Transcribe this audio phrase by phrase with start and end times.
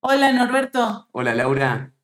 [0.00, 1.94] Hola Norberto, Hola Laura,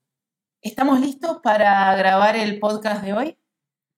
[0.61, 3.39] ¿estamos listos para grabar el podcast de hoy?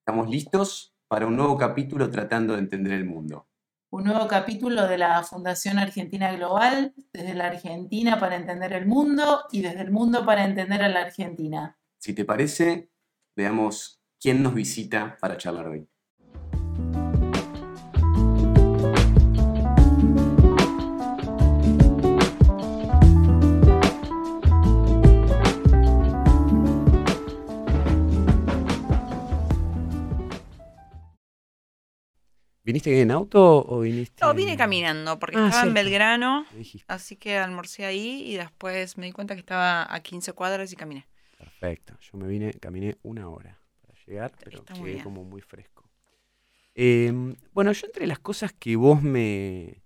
[0.01, 3.49] estamos listos para un nuevo capítulo tratando de entender el mundo.
[3.91, 9.45] Un nuevo capítulo de la Fundación Argentina Global, desde la Argentina para entender el mundo
[9.51, 11.79] y desde el mundo para entender a la Argentina.
[11.99, 12.91] Si te parece,
[13.37, 15.89] veamos quién nos visita para charlar hoy.
[32.65, 34.25] ¿Viniste en auto o viniste...?
[34.25, 35.75] No, vine caminando porque Ah, estaba en.
[35.75, 36.47] Belgrano,
[36.89, 40.77] así que almorcé ahí y después me di cuenta que estaba a 15 cuadras y
[40.77, 41.07] caminé.
[41.37, 45.85] Perfecto, yo me vine, caminé una hora para llegar, pero Está llegué como muy fresco.
[46.75, 49.83] Em, bueno, yo entre las cosas que vos me,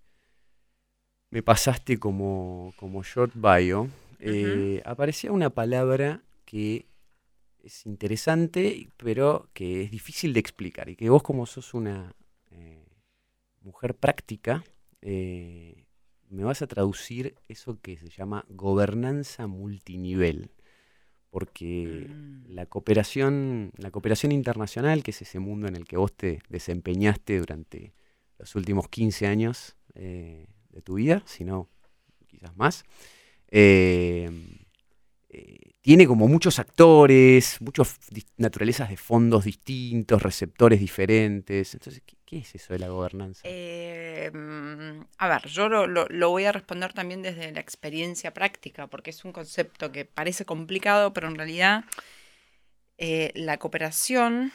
[1.30, 3.88] me pasaste como, como short bio,
[4.20, 6.86] eh, aparecía una palabra que
[7.64, 12.14] es interesante, pero que es difícil de explicar y que vos como sos una
[13.62, 14.64] mujer práctica,
[15.02, 15.84] eh,
[16.30, 20.50] me vas a traducir eso que se llama gobernanza multinivel.
[21.30, 22.54] Porque Mm.
[22.54, 27.38] la cooperación, la cooperación internacional, que es ese mundo en el que vos te desempeñaste
[27.38, 27.92] durante
[28.38, 31.68] los últimos 15 años eh, de tu vida, si no
[32.28, 32.84] quizás más,
[33.50, 34.30] eh,
[35.30, 37.98] eh, tiene como muchos actores, muchas
[38.36, 41.74] naturalezas de fondos distintos, receptores diferentes.
[41.74, 43.42] Entonces, ¿qué, es eso de la gobernanza?
[43.44, 48.34] Eh, mm, a ver, yo lo, lo- lo voy a responder también desde la experiencia
[48.34, 51.84] práctica, porque es un concepto que parece complicado, pero en realidad
[52.98, 54.52] eh, la cooperación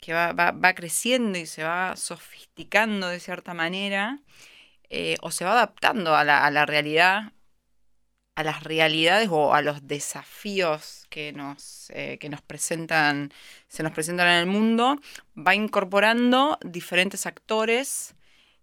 [0.00, 4.20] que va, va- va creciendo y se va sofisticando de cierta manera,
[4.90, 7.32] eh, o se va adaptando a la, a la realidad,
[8.34, 13.32] a las realidades o a los desafíos que nos, eh, que nos presentan,
[13.68, 14.98] se nos presentan en el mundo,
[15.36, 18.14] va incorporando diferentes actores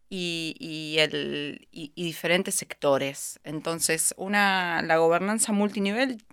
[0.10, 0.56] y,
[1.72, 3.40] y diferentes sectores.
[3.44, 6.24] Entonces, una, la gobernanza multinivel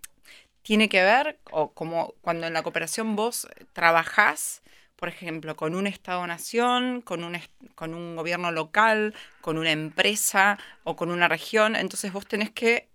[0.62, 4.62] tiene que ver, o como cuando en la cooperación vos trabajás,
[4.96, 7.38] por ejemplo, con un Estado-nación, con un,
[7.74, 12.88] con un gobierno local, con una empresa o con una región, entonces vos tenés que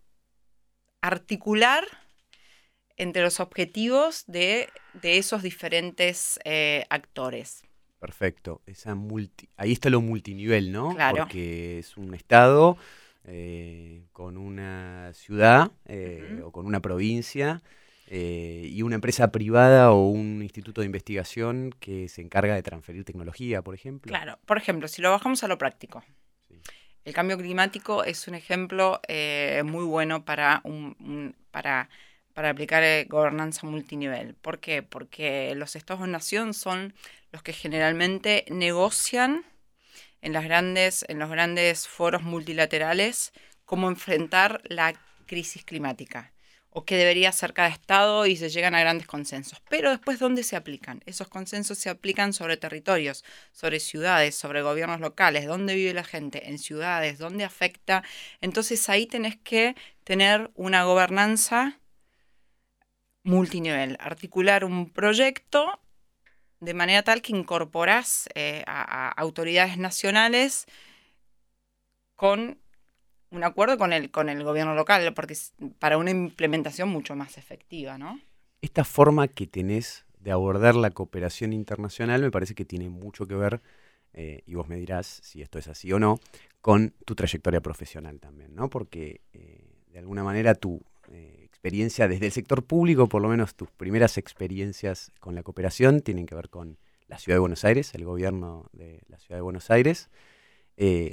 [1.02, 1.86] articular
[2.98, 7.64] entre los objetivos de, de esos diferentes eh, actores.
[8.00, 8.62] Perfecto.
[8.66, 10.96] Esa multi, ahí está lo multinivel, ¿no?
[10.96, 11.18] Claro.
[11.18, 12.78] Porque es un estado
[13.26, 17.62] eh, con una ciudad eh, o con una provincia
[18.08, 23.04] eh, y una empresa privada o un instituto de investigación que se encarga de transferir
[23.04, 24.10] tecnología, por ejemplo.
[24.10, 26.04] Claro, por ejemplo, si lo bajamos a lo práctico.
[27.10, 31.90] El cambio climático es un ejemplo eh, muy bueno para, un, un- para,
[32.36, 34.36] aplicar eh, gobernanza multinivel.
[34.36, 34.84] ¿Por qué?
[34.84, 36.94] Porque los estados-nación son
[37.32, 39.44] los que generalmente negocian
[40.22, 43.34] en, las grandes, en los grandes foros multilaterales
[43.66, 44.94] cómo enfrentar la
[45.28, 46.32] crisis climática
[46.72, 49.62] o qué debería hacer cada estado y se llegan a grandes consensos.
[49.70, 51.02] Pero después, ¿dónde se aplican?
[51.06, 56.50] Esos consensos se aplican sobre territorios, sobre ciudades, sobre gobiernos locales, dónde vive la gente,
[56.50, 58.04] en ciudades, dónde afecta.
[58.42, 61.80] Entonces ahí tenés que tener una gobernanza
[63.24, 65.80] multinivel, articular un proyecto
[66.60, 70.66] de manera tal que incorporás eh, a autoridades nacionales
[72.16, 72.60] con
[73.32, 77.38] un acuerdo con el, con el gobierno local, porque es para una implementación mucho más
[77.38, 78.20] efectiva, ¿no?
[78.62, 83.36] Esta forma que tenés de abordar la cooperación internacional me parece que tiene mucho que
[83.36, 83.62] ver,
[84.14, 86.20] eh, y vos me dirás si esto es así o no,
[86.62, 88.70] con tu trayectoria profesional también, ¿no?
[88.70, 93.56] Porque eh, de alguna manera tu eh, experiencia desde el sector público, por lo menos
[93.56, 97.94] tus primeras experiencias con la cooperación, tienen que ver con la Ciudad de Buenos Aires,
[97.96, 100.10] el gobierno de la Ciudad de Buenos Aires.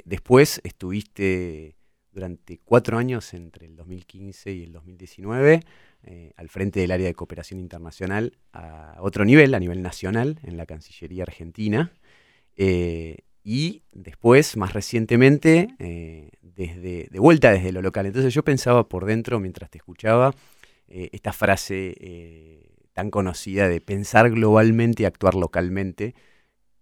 [0.05, 1.75] Después estuviste
[2.17, 5.59] durante cuatro años entre el 2015 y el 2019
[6.01, 10.57] eh, al frente del área de cooperación internacional a otro nivel, a nivel nacional, en
[10.57, 11.91] la Cancillería Argentina.
[12.55, 18.07] Eh, y después, más recientemente, eh, desde, de vuelta desde lo local.
[18.07, 20.33] Entonces yo pensaba por dentro, mientras te escuchaba,
[20.87, 26.15] esta frase tan conocida de pensar globalmente y actuar localmente,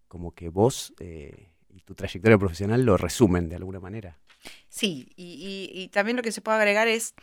[0.07, 4.19] como que vos y tu trayectoria profesional lo resumen de alguna manera.
[4.75, 7.13] Sí, y, y- también lo que se puede agregar es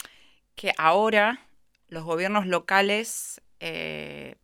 [0.56, 1.46] que ahora
[1.88, 4.36] los gobiernos locales eh,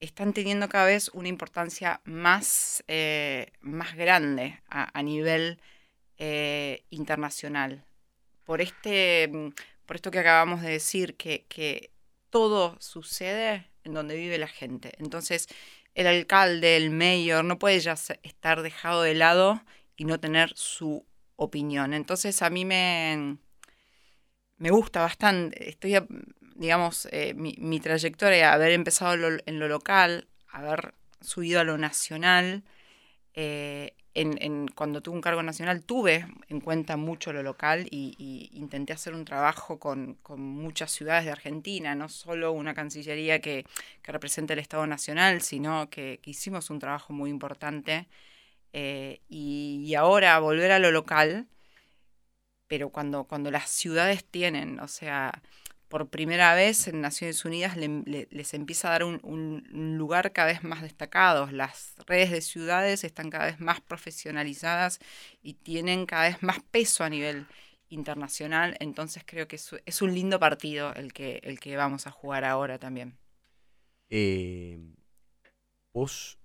[0.00, 5.58] están teniendo cada vez una importancia más, eh, más grande a, a nivel
[6.18, 7.84] eh, internacional.
[8.44, 9.50] por este, mm,
[9.86, 11.90] por esto que acabamos de decir, que, que
[12.30, 14.92] todo sucede en donde vive la gente.
[14.98, 15.48] Entonces,
[15.94, 17.94] el alcalde, el mayor, no puede ya
[18.24, 19.62] estar dejado de lado
[19.96, 21.94] y no tener su opinión.
[21.94, 23.38] Entonces, a mí me,
[24.58, 25.68] me gusta bastante.
[25.68, 25.96] Estoy,
[26.54, 29.14] digamos, eh, mi, mi, trayectoria, haber empezado
[29.46, 32.64] en lo local, haber subido a lo nacional.
[33.34, 38.92] Eh, en, cuando tuve un cargo nacional tuve en cuenta mucho lo local y, intenté
[38.92, 43.66] hacer un trabajo con, muchas ciudades de Argentina, no solo una cancillería que,
[44.02, 48.06] que representa el Estado Nacional, sino que, hicimos un trabajo muy importante.
[48.76, 51.46] Eh, y, ahora volver a lo local,
[52.66, 55.42] pero cuando, cuando las ciudades tienen, o sea,
[55.86, 60.82] por primera vez en Naciones Unidas les empieza a dar un, lugar cada vez más
[60.82, 61.48] destacado.
[61.52, 64.98] Las redes de ciudades están cada vez más profesionalizadas
[65.40, 67.46] y tienen cada vez más peso a nivel
[67.90, 68.76] internacional.
[68.80, 72.80] Entonces creo que es, un lindo partido el que, el que vamos a jugar ahora
[72.80, 73.16] también.
[74.10, 74.80] Eh,
[75.92, 76.38] vos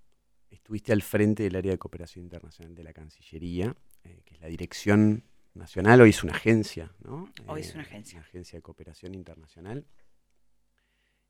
[0.49, 4.47] estuviste al frente del área de cooperación internacional de la Cancillería, eh, que es la
[4.47, 5.23] dirección
[5.53, 7.31] nacional, hoy es una agencia, ¿no?
[7.47, 8.19] Hoy es una eh, agencia.
[8.19, 9.85] Una agencia de cooperación internacional.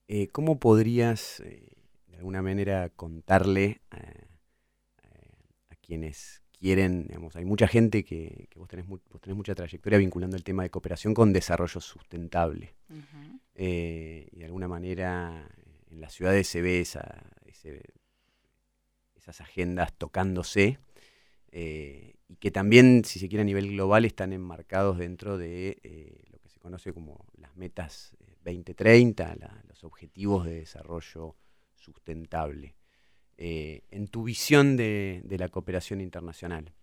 [0.08, 8.50] Eh, ¿Cómo podrías, de alguna manera, contarle a quienes quieren, digamos, hay mucha gente que,
[8.56, 12.76] vos, tenés mucha trayectoria vinculando el tema de cooperación con desarrollo sustentable.
[13.56, 15.48] y de alguna manera
[15.90, 17.24] en las ciudades se ve esa,
[19.42, 20.80] agendas tocándose
[21.52, 26.24] eh, y que también, si se quiere a nivel global, están enmarcados dentro de eh,
[26.32, 29.38] lo que se conoce como las metas 2030, eh,
[29.68, 31.36] los objetivos de desarrollo
[31.76, 32.76] sustentable.
[33.38, 36.74] en tu visión de, la cooperación internacional,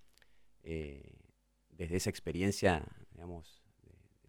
[0.63, 2.83] desde esa experiencia,
[3.13, 3.63] digamos,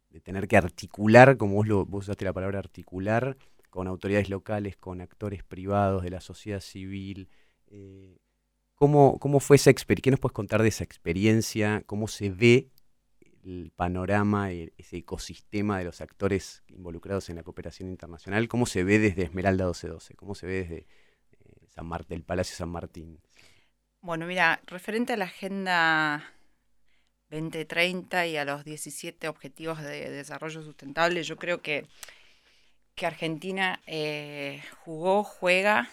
[0.09, 3.37] de, tener que articular, como vos, lo, vos usaste la palabra articular,
[3.69, 7.29] con autoridades locales, con actores privados de la sociedad civil,
[8.77, 10.03] ¿Cómo, fue esa experiencia?
[10.03, 11.81] ¿Qué nos puedes contar de esa experiencia?
[11.87, 12.69] ¿Cómo se ve
[13.43, 18.47] el panorama, ese ecosistema de los actores involucrados en la cooperación internacional?
[18.47, 20.13] ¿Cómo se ve desde Esmeralda 1212?
[20.15, 23.19] ¿Cómo se ve desde eh, San Martín, el Palacio San Martín?
[24.01, 26.23] Bueno, mira, referente a la Agenda
[27.31, 31.87] 2030 y a los 17 Objetivos de Desarrollo Sustentable, yo creo que,
[32.93, 35.89] que Argentina eh, jugó, juega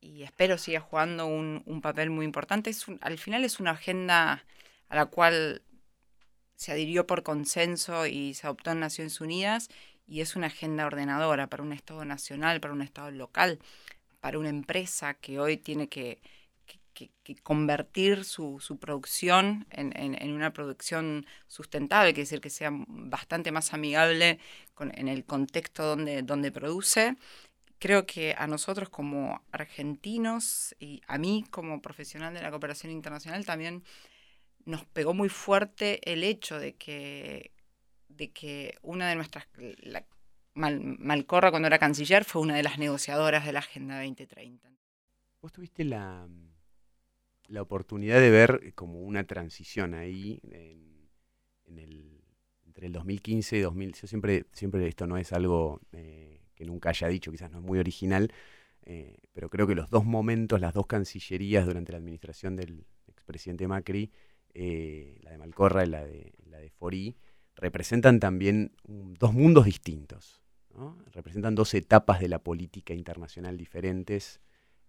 [0.00, 2.70] y espero siga jugando un, papel muy importante.
[2.70, 4.44] Es al final es una agenda
[4.88, 5.62] a la cual
[6.54, 9.68] se adhirió por consenso y se adoptó en Naciones Unidas
[10.06, 13.58] y es una agenda ordenadora para un Estado nacional, para un Estado local,
[14.20, 16.20] para una empresa que hoy tiene que,
[17.42, 24.38] convertir su, producción en, una producción sustentable, que decir que sea bastante más amigable
[24.78, 27.16] en el contexto donde, donde produce
[27.78, 33.44] creo que a nosotros como argentinos y a mí como profesional de la cooperación internacional
[33.44, 33.84] también
[34.64, 37.52] nos pegó muy fuerte el hecho de que,
[38.08, 39.46] de que una de nuestras,
[40.54, 44.70] Malcorra cuando era canciller fue una de las negociadoras de la Agenda 2030.
[45.42, 46.26] Vos tuviste la,
[47.48, 52.22] la oportunidad de ver como una transición ahí en, el,
[52.64, 53.92] entre el 2015 y 2000.
[53.92, 55.80] Yo siempre, siempre esto no es algo...
[55.92, 58.32] Eh, que nunca haya dicho, quizás no es muy original,
[58.84, 63.68] eh, pero creo que los dos momentos, las dos cancillerías durante la administración del expresidente
[63.68, 64.10] Macri,
[64.54, 67.16] eh, la de Malcorra y la de, la de Forí,
[67.56, 70.42] representan también dos mundos distintos,
[71.12, 74.40] representan dos etapas de la política internacional diferentes.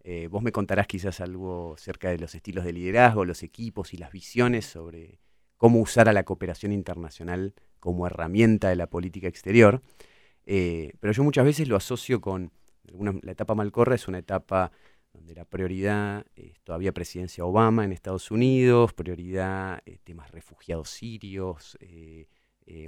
[0.04, 3.98] Eh, vos me contarás quizás algo acerca de los estilos de liderazgo, los equipos y
[3.98, 5.20] las visiones sobre
[5.58, 9.82] cómo usar a la cooperación internacional como herramienta de la política exterior.
[10.50, 12.54] Eh, pero yo muchas veces lo asocio con,
[13.22, 14.72] la etapa Malcorra es una etapa
[15.12, 21.78] donde la prioridad es todavía presidencia Obama en Estados Unidos, prioridad eh, temas refugiados sirios,
[21.82, 22.28] eh,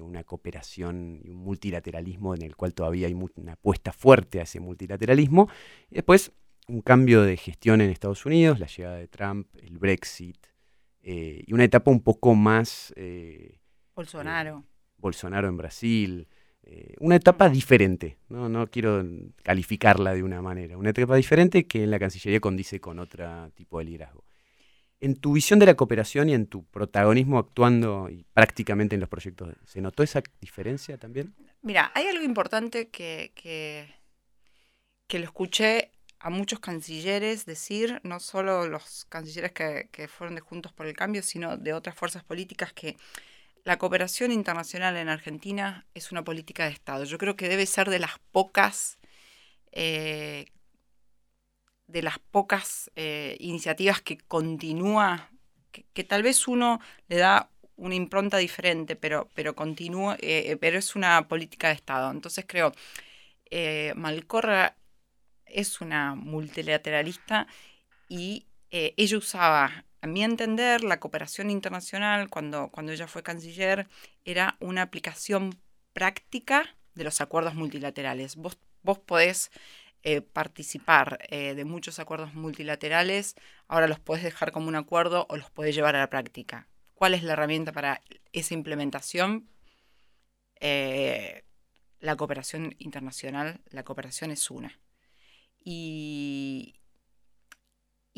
[0.01, 4.59] una cooperación y un multilateralismo en el cual todavía hay una apuesta fuerte a ese
[4.59, 5.49] multilateralismo.
[5.89, 6.31] Y después
[6.67, 10.37] un cambio de gestión en Estados Unidos, la llegada de Trump, el Brexit,
[11.01, 12.93] y una etapa un poco más...
[13.95, 14.65] Bolsonaro.
[14.97, 16.27] Bolsonaro en Brasil.
[16.63, 18.47] Eh, una etapa diferente, ¿no?
[18.49, 19.03] no quiero
[19.43, 23.79] calificarla de una manera, una etapa diferente que en la Cancillería condice con otro tipo
[23.79, 24.23] de liderazgo.
[24.99, 29.09] En tu visión de la cooperación y en tu protagonismo actuando y prácticamente en los
[29.09, 31.33] proyectos, ¿se notó esa diferencia también?
[31.61, 33.87] Mira, hay algo importante que, que,
[35.07, 40.41] que lo escuché a muchos cancilleres decir, no solo los cancilleres que, que fueron de
[40.41, 42.97] Juntos por el Cambio, sino de otras fuerzas políticas que
[43.69, 47.03] la cooperación internacional en Argentina es una política de Estado.
[47.03, 48.97] Yo creo que debe ser de las pocas,
[49.71, 50.47] eh,
[51.85, 55.29] de las pocas eh, iniciativas que continúa,
[55.93, 60.95] que, tal vez uno le da una impronta diferente, pero, pero continúa, eh, pero es
[60.95, 62.09] una política de Estado.
[62.09, 62.73] Entonces creo,
[63.95, 64.77] Malcorra
[65.45, 67.45] es una multilateralista
[68.07, 73.87] y ella usaba a mi entender, la cooperación internacional, cuando, cuando ella fue canciller,
[74.23, 75.59] era una aplicación
[75.93, 78.35] práctica de los acuerdos multilaterales.
[78.35, 79.51] Vos, vos podés
[80.03, 83.35] eh, participar eh, de muchos acuerdos multilaterales,
[83.67, 86.69] ahora los podés dejar como un acuerdo o los podés llevar a la práctica.
[86.93, 88.01] ¿Cuál es la herramienta para
[88.31, 89.49] esa implementación?
[90.61, 91.43] Eh,
[91.99, 94.79] la cooperación internacional, la cooperación es una.
[95.57, 96.78] Y,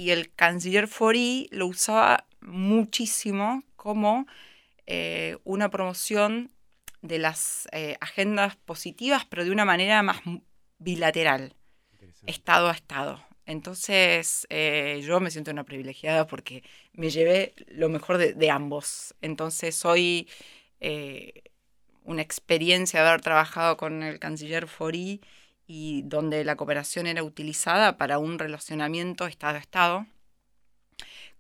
[0.01, 4.25] y el canciller Fori lo usaba muchísimo como
[4.88, 6.50] eh, una promoción
[7.03, 10.20] de las eh, agendas positivas, pero de una manera más
[10.79, 11.53] bilateral,
[12.25, 13.24] Estado a Estado.
[13.46, 19.13] Entonces eh, yo me siento una privilegiada porque me llevé lo mejor de, de ambos.
[19.22, 20.27] Entonces hoy
[22.03, 25.22] una experiencia de haber trabajado con el canciller Fori
[25.73, 30.05] y donde la cooperación era utilizada para un relacionamiento Estado a Estado,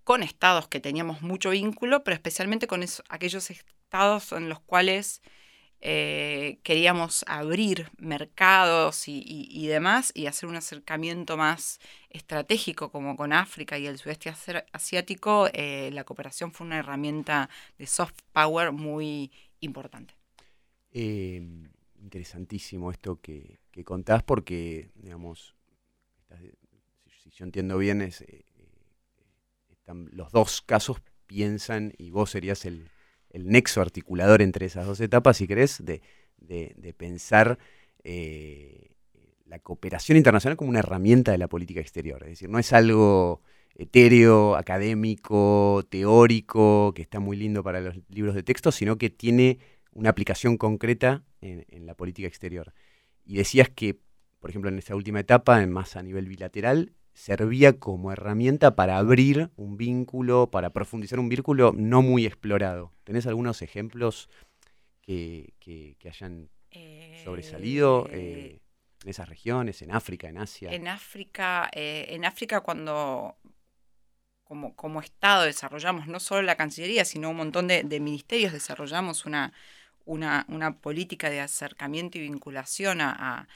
[0.05, 5.21] con estados que teníamos mucho vínculo, pero especialmente con aquellos estados en los cuales
[5.81, 13.77] eh, queríamos abrir mercados y, demás y hacer un acercamiento más estratégico como con África
[13.77, 14.33] y el sudeste
[14.71, 20.13] asiático, eh, la cooperación fue una herramienta de soft power muy importante.
[20.93, 21.69] Em,
[22.01, 25.55] interesantísimo esto que, contás porque, digamos,
[27.07, 32.89] si, yo entiendo bien, es, eh, eh, los dos casos piensan y vos serías el,
[33.33, 36.01] nexo articulador entre esas dos etapas, si querés, de,
[36.97, 37.57] pensar
[38.03, 38.91] eh,
[39.45, 42.21] la cooperación internacional como una herramienta de la política exterior.
[42.23, 43.41] Es decir, no es algo
[43.75, 49.59] etéreo, académico, teórico, que está muy lindo para los libros de texto, sino que tiene
[49.93, 52.73] una aplicación concreta en, la política exterior.
[53.25, 53.99] Y decías que,
[54.39, 59.49] por ejemplo, en esta última etapa, más a nivel bilateral, servía como herramienta para abrir
[59.57, 62.93] un vínculo, para profundizar un vínculo no muy explorado.
[63.03, 64.29] ¿Tenés algunos ejemplos
[65.01, 65.53] que,
[66.05, 66.49] hayan
[67.23, 68.61] sobresalido eh,
[69.03, 70.71] en esas regiones, en África, en Asia?
[70.71, 73.35] En África, eh, en África cuando
[74.43, 79.53] como, como, Estado desarrollamos no solo la Cancillería, sino un montón de ministerios, desarrollamos una,
[80.05, 80.45] una,
[80.81, 83.47] política de acercamiento y vinculación a,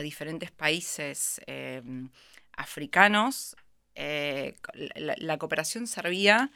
[0.00, 2.08] diferentes países em,
[2.56, 3.56] africanos,
[3.94, 4.54] eh,
[4.96, 6.50] la, cooperación servía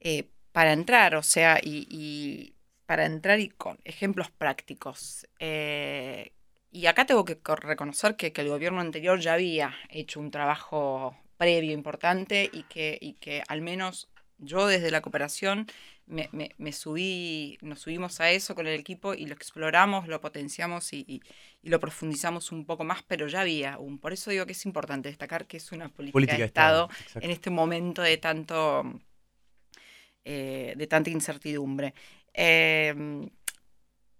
[0.00, 2.54] eh, para entrar, o sea, y,
[2.86, 5.26] para entrar y con ejemplos prácticos.
[5.38, 6.32] Eh,
[6.70, 11.72] y acá tengo que reconocer que, el gobierno anterior ya había hecho un trabajo previo
[11.72, 14.08] importante y que, y que al menos
[14.38, 15.66] yo desde la cooperación
[16.12, 21.22] me, subí, nos subimos a eso con el equipo y lo exploramos, lo potenciamos y,
[21.62, 23.98] lo profundizamos un poco más, pero ya había un.
[23.98, 27.50] Por eso digo que es importante destacar que es una política, de Estado, en este
[27.50, 29.00] momento de tanto
[30.24, 31.94] eh, de tanta incertidumbre.
[32.32, 33.28] Em,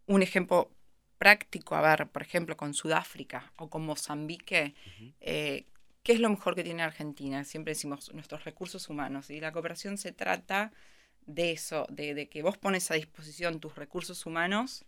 [0.07, 0.71] un ejemplo
[1.19, 4.75] práctico, a ver, por ejemplo, con Sudáfrica o con Mozambique,
[5.21, 5.67] eh,
[6.03, 7.45] ¿qué es lo mejor que tiene Argentina?
[7.45, 10.73] Siempre decimos nuestros recursos humanos y la cooperación se trata
[11.27, 14.85] de eso, de, que vos pones a disposición tus recursos humanos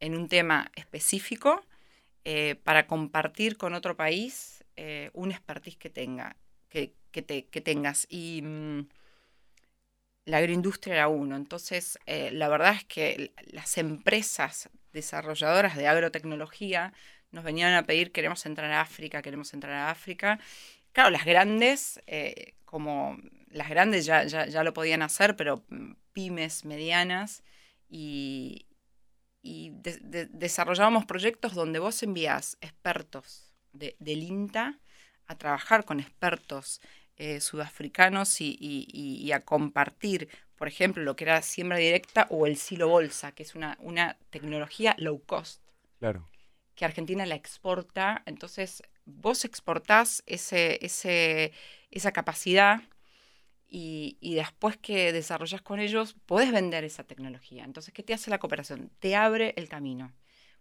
[0.00, 1.64] en un tema específico
[2.24, 6.36] eh, para compartir con otro país eh, un expertise que tenga,
[6.68, 8.06] que, que tengas.
[8.10, 8.88] Y mm,
[10.26, 11.36] la agroindustria era uno.
[11.36, 16.92] Entonces, eh, la verdad es que las empresas desarrolladoras de agrotecnología
[17.30, 20.38] nos venían a pedir queremos entrar a África, queremos entrar a África.
[20.92, 22.00] Claro, las grandes,
[22.66, 23.16] como
[23.48, 27.42] las grandes ya, ya, lo podían hacer, pero mm, pymes medianas
[27.88, 28.66] y,
[29.42, 34.80] desarrollábamos proyectos donde vos envías expertos del INTA
[35.28, 36.80] a trabajar con expertos
[37.16, 42.88] eh, sudafricanos y, a compartir, por ejemplo, lo que era siembra directa o el silo
[42.88, 45.62] bolsa, que es una, una tecnología low cost.
[46.00, 46.28] Claro.
[46.74, 48.24] Que Argentina la exporta.
[48.26, 50.78] Entonces, vos exportás ese,
[51.90, 52.82] esa capacidad
[53.68, 57.64] y, después que desarrollas con ellos, puedes vender esa tecnología.
[57.64, 58.90] Entonces, ¿qué te hace la cooperación?
[59.00, 60.12] Te abre el camino.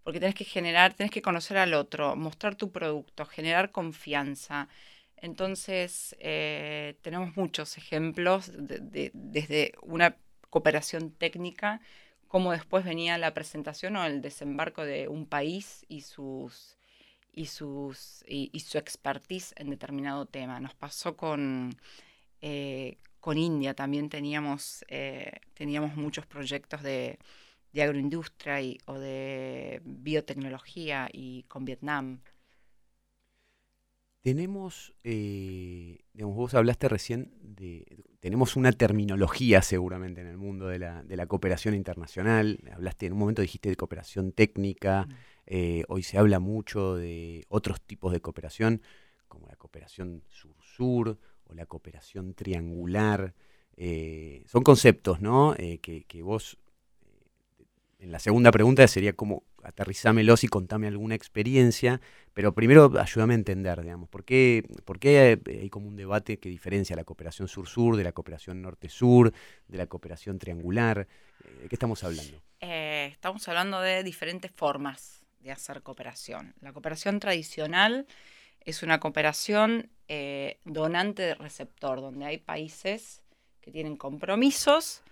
[0.03, 4.69] Porque tienes que generar, tienes que conocer al otro, mostrar tu producto, generar confianza.
[5.17, 10.17] Entonces, eh, tenemos muchos ejemplos desde una
[10.49, 11.81] cooperación técnica
[12.27, 16.77] cómo después venía la presentación o el desembarco de un país y sus
[17.35, 20.59] y sus y, su expertise en determinado tema.
[20.59, 21.75] Nos pasó con
[22.41, 27.19] eh, con India también teníamos eh, teníamos muchos proyectos de,
[27.73, 32.21] de agroindustria y, o de biotecnología y con Vietnam.
[34.21, 40.79] Tenemos, eh, digamos, vos hablaste recién de, tenemos una terminología seguramente en el mundo de
[40.79, 45.13] la, de la cooperación internacional, hablaste en un momento dijiste de cooperación técnica, mm.
[45.47, 48.81] Eh, hoy se habla mucho de otros tipos de cooperación,
[49.27, 53.33] como la cooperación sur-sur o la cooperación triangular,
[53.77, 55.53] eh, son conceptos, ¿no?
[55.55, 56.57] que, que vos
[58.05, 61.99] en la segunda pregunta sería como aterrizámelos y contame alguna experiencia,
[62.33, 66.49] pero primero ayúdame a entender, digamos, ¿por qué, por qué hay como un debate que
[66.49, 69.33] diferencia la cooperación sur-sur de la cooperación norte-sur,
[69.67, 71.07] de la cooperación triangular?
[71.43, 72.39] Eh, ¿De qué estamos hablando?
[72.59, 76.55] Eh, estamos hablando de diferentes formas de hacer cooperación.
[76.59, 78.07] La cooperación tradicional
[78.61, 83.23] es una cooperación eh, donante-receptor, donde hay países
[83.61, 85.03] que tienen compromisos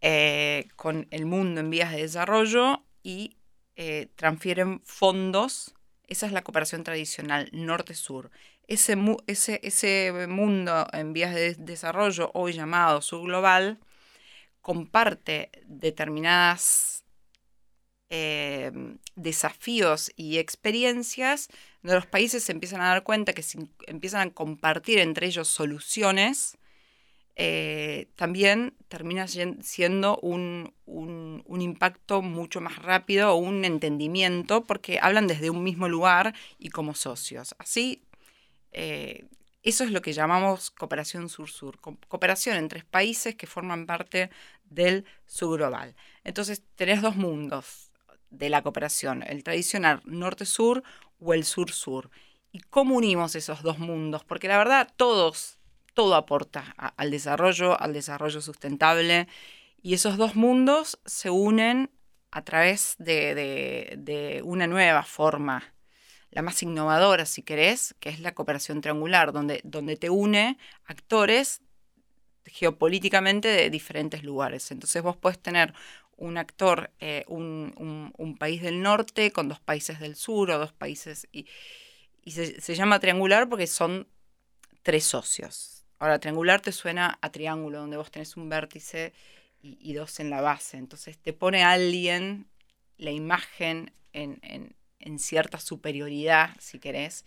[0.00, 3.36] eh, con el mundo en vías de desarrollo y
[3.74, 5.74] eh, transfieren fondos.
[6.06, 8.30] Esa es la cooperación tradicional norte-sur.
[8.68, 8.96] Ese,
[9.26, 13.80] ese, mundo en vías de desarrollo, hoy llamado subglobal,
[14.60, 17.01] comparte determinadas
[18.14, 18.70] eh,
[19.16, 21.48] desafíos y experiencias
[21.82, 25.48] donde los países se empiezan a dar cuenta que si empiezan a compartir entre ellos
[25.48, 26.58] soluciones,
[27.36, 30.74] eh, también termina siendo un,
[31.48, 36.94] impacto mucho más rápido o un entendimiento porque hablan desde un mismo lugar y como
[36.94, 37.54] socios.
[37.58, 38.02] Así,
[38.72, 39.24] eh,
[39.62, 44.28] eso es lo que llamamos cooperación sur-sur, cooperación entre países que forman parte
[44.64, 45.96] del subglobal.
[46.24, 47.91] Entonces, tenés dos mundos
[48.32, 50.82] de la cooperación, el tradicional norte-sur
[51.20, 52.10] o el sur-sur.
[52.50, 54.24] ¿Y cómo unimos esos dos mundos?
[54.24, 55.60] Porque la verdad, todos
[55.94, 59.28] todo aporta al desarrollo, al desarrollo sustentable.
[59.82, 61.90] Y esos dos mundos se unen
[62.30, 65.74] a través de, una nueva forma,
[66.30, 71.60] la más innovadora, si querés, que es la cooperación triangular, donde, donde te une actores
[72.46, 74.70] geopolíticamente de diferentes lugares.
[74.70, 75.74] Entonces vos puedes tener
[76.22, 81.28] un actor, eh, un, país del norte con dos países del sur o dos países,
[81.32, 81.46] y,
[82.24, 84.06] se llama triangular porque son
[84.82, 85.84] tres socios.
[85.98, 89.12] Ahora, triangular te suena a triángulo, donde vos tenés un vértice
[89.60, 90.76] y, dos en la base.
[90.76, 92.46] Entonces te pone alguien
[92.98, 97.24] la imagen en, cierta superioridad, si querés.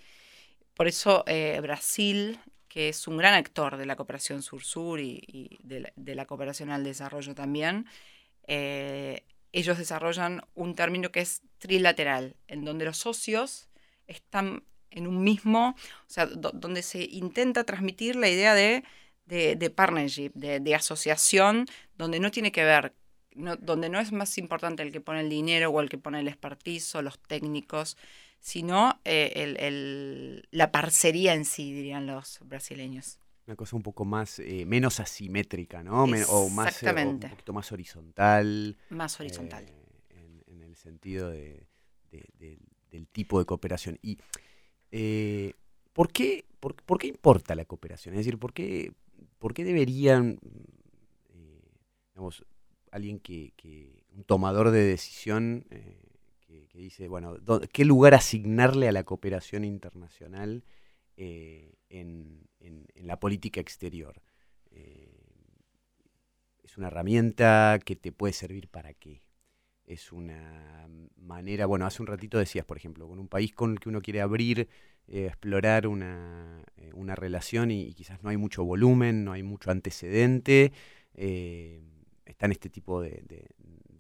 [0.74, 6.16] Por eso eh, Brasil, que es un gran actor de la cooperación sur-sur y, de,
[6.16, 7.86] la, cooperación al desarrollo también,
[8.48, 13.70] eh, ellos desarrollan un término que es trilateral, en donde los socios
[14.08, 18.84] están en un mismo, o sea, donde se intenta transmitir la idea de,
[19.26, 22.94] de, partnership, de, asociación, donde no tiene que ver,
[23.34, 26.28] donde no es más importante el que pone el dinero o el que pone el
[26.28, 27.98] expertise o los técnicos,
[28.40, 33.20] sino eh, el, la parcería en sí, dirían los brasileños.
[33.48, 36.04] Una cosa un poco más, eh, menos asimétrica, ¿no?
[36.04, 38.76] o más, eh, un poquito más horizontal.
[38.90, 39.66] Más horizontal.
[40.48, 41.68] En, el sentido de,
[42.96, 44.00] del tipo de cooperación.
[44.02, 44.18] Y
[44.92, 45.54] eh,
[45.94, 48.16] ¿por, qué, por, qué importa la cooperación?
[48.16, 48.94] Es decir, ¿por qué,
[49.40, 50.40] por qué deberían,
[51.34, 51.62] eh,
[52.14, 52.46] digamos,
[52.92, 55.98] alguien que, un tomador de decisión eh,
[56.48, 57.38] que, dice, bueno,
[57.72, 60.64] ¿qué lugar asignarle a la cooperación internacional
[61.18, 62.48] en,
[62.96, 64.22] la política exterior?
[66.64, 69.22] ¿Es una herramienta que te puede servir para qué?
[69.88, 73.80] es una manera, bueno, hace un ratito decías, por ejemplo, con un país con el
[73.80, 74.68] que uno quiere abrir,
[75.08, 79.72] eh, explorar una, eh, una relación y, quizás no hay mucho volumen, no hay mucho
[79.72, 80.72] antecedente,
[81.14, 81.84] eh,
[82.26, 83.24] están este tipo de,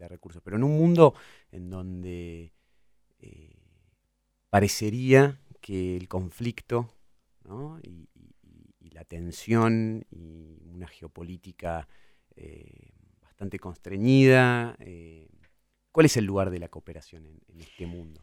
[0.07, 0.39] recursos.
[0.43, 1.15] Pero en un mundo
[1.51, 2.53] en donde
[4.51, 6.94] parecería que el conflicto
[7.83, 8.09] y,
[8.91, 11.85] la tensión y una geopolítica
[13.21, 14.77] bastante constreñida,
[15.95, 18.21] ¿Cuál es el lugar de la cooperación en, este mundo?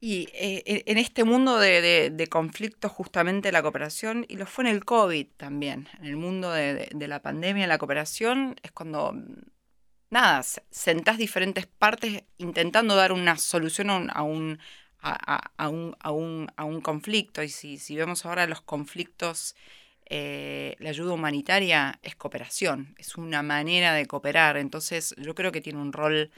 [0.00, 4.84] Y eh, en este mundo de, conflictos, justamente la cooperación, y lo fue en el
[4.84, 9.14] COVID también, en el mundo de, la pandemia, la cooperación es cuando,
[10.10, 14.58] nada, sentás diferentes partes intentando dar una solución a un, a un,
[15.02, 17.42] a un, conflicto.
[17.42, 19.56] Y si, si, vemos ahora los conflictos,
[20.06, 24.56] eh, la ayuda humanitaria es cooperación, es una manera de cooperar.
[24.56, 26.30] Entonces yo creo que tiene un rol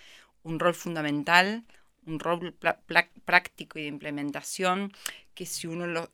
[0.44, 1.64] un rol fundamental,
[2.06, 2.54] un rol
[3.24, 4.92] práctico y de implementación,
[5.34, 6.10] que si uno lo,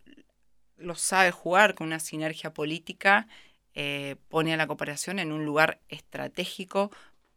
[0.78, 3.28] lo sabe jugar con una sinergia política,
[3.74, 6.90] eh, pone a la cooperación en un lugar estratégico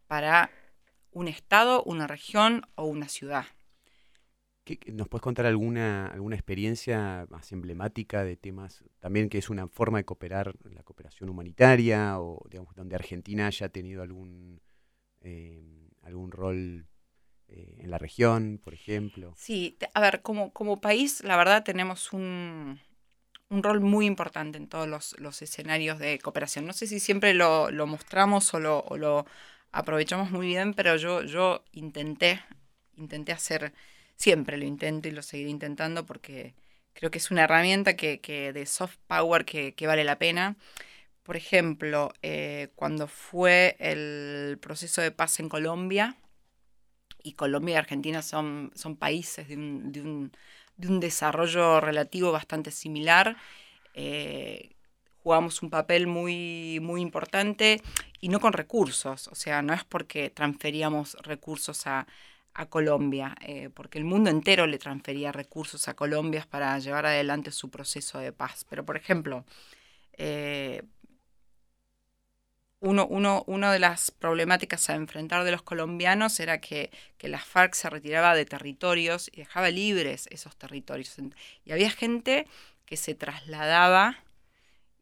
[0.07, 0.51] para
[1.11, 3.45] un estado, una región o una ciudad.
[4.87, 9.97] ¿Nos puedes contar alguna, alguna experiencia más emblemática de temas, también que es una forma
[9.97, 14.61] de cooperar, la cooperación humanitaria, o digamos, donde Argentina haya tenido algún,
[15.21, 16.87] eh, algún rol
[17.49, 19.33] eh, en la región, por ejemplo?
[19.35, 22.79] Sí, a ver, como, como país, la verdad tenemos un,
[23.53, 26.65] un rol muy importante en todos los, escenarios de cooperación.
[26.65, 29.25] No sé si siempre lo, mostramos o lo,
[29.71, 32.41] aprovechamos muy bien, pero yo, yo intenté,
[32.97, 33.73] intenté hacer,
[34.15, 36.53] siempre lo intento y lo seguiré intentando porque
[36.93, 40.55] creo que es una herramienta que, de soft power que, vale la pena.
[41.23, 46.17] Por ejemplo, eh, cuando fue el proceso de paz en Colombia,
[47.25, 50.31] y Colombia y Argentina son, son países de un
[50.77, 53.37] de un desarrollo relativo bastante similar.
[53.93, 54.75] Eh,
[55.21, 57.81] jugamos un papel muy, muy importante
[58.19, 62.07] y no con recursos, o sea, no es porque transferíamos recursos a,
[62.69, 67.69] Colombia, eh, porque el mundo entero le transfería recursos a Colombia para llevar adelante su
[67.69, 68.65] proceso de paz.
[68.69, 69.45] Pero, por ejemplo,
[70.13, 70.83] eh,
[72.79, 77.45] uno, uno, una de las problemáticas a enfrentar de los colombianos era que, que las
[77.45, 81.15] FARC se retiraba de territorios y dejaba libres esos territorios.
[81.65, 82.45] Y había gente
[82.85, 84.23] que se trasladaba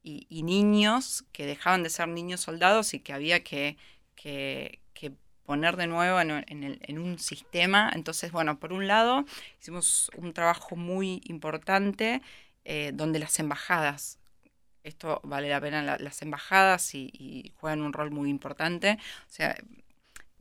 [0.03, 3.77] y, niños que dejaban de ser niños soldados y que había que,
[4.15, 4.79] que,
[5.45, 7.91] poner de nuevo en, en, un sistema.
[7.93, 9.25] Entonces, bueno, por un lado,
[9.59, 12.21] hicimos un trabajo muy importante
[12.63, 14.19] eh, donde las embajadas
[14.83, 18.97] esto vale la pena las embajadas y, juegan un rol muy importante.
[19.27, 19.55] O sea,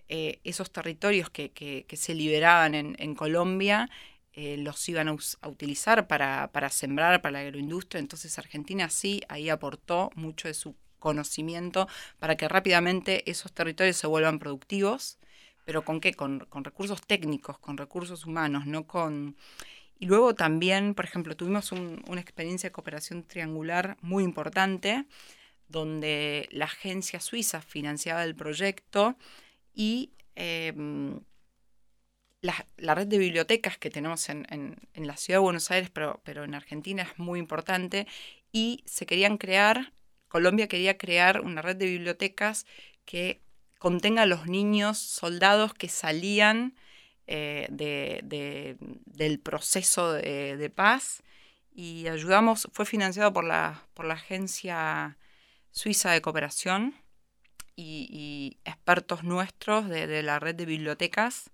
[0.09, 3.89] eh, esos territorios que, se liberaban en, Colombia
[4.33, 5.13] eh, los iban a,
[5.49, 8.01] utilizar para, sembrar, para la agroindustria.
[8.01, 11.89] Entonces Argentina sí ahí aportó mucho de su conocimiento
[12.21, 15.19] para que rápidamente esos territorios se vuelvan productivos.
[15.65, 16.15] ¿Pero con qué?
[16.15, 19.37] con recursos técnicos, con recursos humanos, no con
[20.01, 25.05] y luego también, por ejemplo, tuvimos una experiencia de cooperación triangular muy importante,
[25.69, 29.17] donde la agencia suiza financiaba el proyecto
[29.75, 31.21] y em,
[32.41, 34.47] la, red de bibliotecas que tenemos en,
[34.95, 38.07] la ciudad de Buenos Aires, pero, pero en Argentina es muy importante,
[38.53, 39.93] y se querían crear,
[40.31, 42.64] Colombia quería crear una red de bibliotecas
[43.05, 43.43] que
[43.79, 46.75] contenga a los niños soldados que salían
[47.27, 51.23] eh, de, del proceso de, paz
[51.73, 55.19] y ayudamos, fue financiado por la, por la Agencia
[55.73, 56.95] Suiza de Cooperación
[57.77, 61.51] y, expertos nuestros de, la red de bibliotecas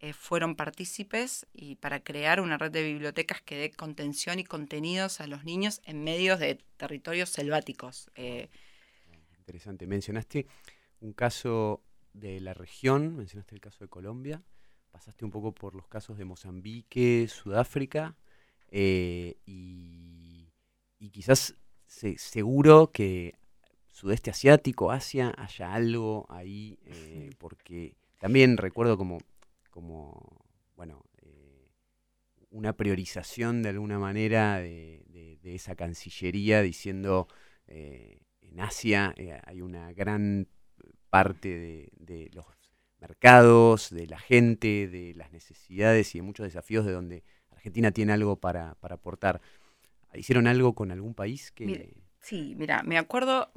[0.00, 5.20] eh, fueron partícipes y para crear una red de bibliotecas que dé contención y contenidos
[5.20, 8.10] a los niños en medios de territorios selváticos.
[8.14, 8.48] Eh.
[9.38, 9.86] Interesante.
[9.86, 10.46] Mencionaste
[11.00, 11.82] un caso
[12.12, 14.42] de la región, mencionaste el caso de Colombia
[14.90, 18.16] pasaste un poco por los casos de Mozambique, Sudáfrica,
[18.70, 20.48] eh, y,
[21.12, 21.54] quizás
[21.86, 23.34] seguro que
[23.90, 26.78] sudeste asiático, Asia, haya algo ahí,
[27.38, 29.18] porque también recuerdo como,
[29.70, 30.44] como
[30.76, 31.70] bueno, eh,
[32.50, 37.28] una priorización de alguna manera de, esa cancillería diciendo
[37.66, 40.48] en Asia hay una gran
[41.08, 42.46] parte de los
[43.00, 48.12] mercados, de la gente, de las necesidades y de muchos desafíos de donde Argentina tiene
[48.12, 49.40] algo para, aportar.
[50.14, 51.96] ¿Hicieron algo con algún país que...
[52.20, 53.50] sí, mira, me acuerdo,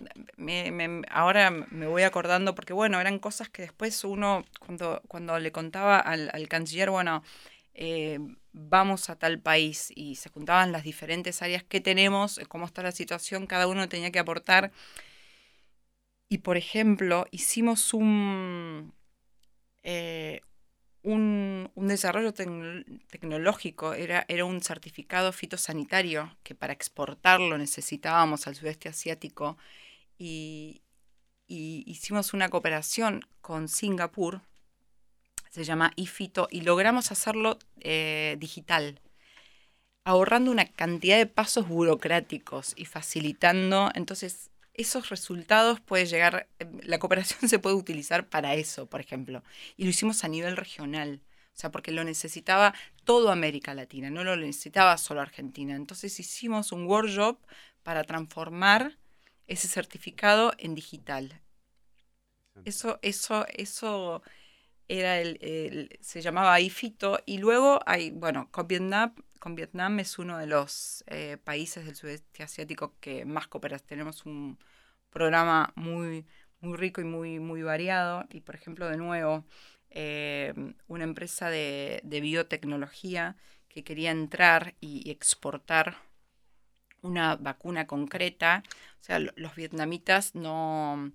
[1.09, 5.99] ahora me voy acordando porque bueno, eran cosas que después uno, cuando, cuando le contaba
[5.99, 7.23] al, canciller, bueno,
[7.73, 8.19] eh,
[8.53, 12.91] vamos a tal país y se juntaban las diferentes áreas que tenemos, cómo está la
[12.91, 14.71] situación, cada uno tenía que aportar.
[16.29, 18.93] Y por ejemplo, hicimos un,
[19.83, 20.41] eh,
[21.03, 29.57] un, desarrollo tecnológico, era, era un certificado fitosanitario que para exportarlo necesitábamos al sudeste asiático
[30.17, 30.81] y,
[31.45, 34.41] hicimos una cooperación con Singapur,
[35.51, 38.99] se llama iFito, y logramos hacerlo eh, digital
[40.05, 46.99] ahorrando una cantidad de pasos burocráticos y facilitando, entonces esos resultados puede llegar, eh, la
[46.99, 49.43] cooperación se puede utilizar para eso, por ejemplo.
[49.77, 51.21] Y lo hicimos a nivel regional,
[51.53, 55.75] o sea, porque lo necesitaba toda América Latina, no lo necesitaba solo Argentina.
[55.75, 57.39] Entonces hicimos un workshop
[57.83, 58.97] para transformar
[59.47, 61.41] ese certificado en digital.
[62.65, 64.21] Eso, eso, eso
[64.87, 70.37] era el, se llamaba IFITO y luego hay, bueno, con Vietnam, con Vietnam es uno
[70.37, 73.83] de los eh, países del sudeste asiático que más cooperas.
[73.83, 74.57] Tenemos un
[75.09, 76.25] programa muy,
[76.61, 79.45] muy rico y muy, muy variado y, por ejemplo, de nuevo,
[79.89, 80.53] eh,
[80.87, 83.37] una empresa de, biotecnología
[83.69, 85.97] que quería entrar y, exportar
[87.01, 88.63] una vacuna concreta.
[89.01, 91.11] O sea, los vietnamitas no,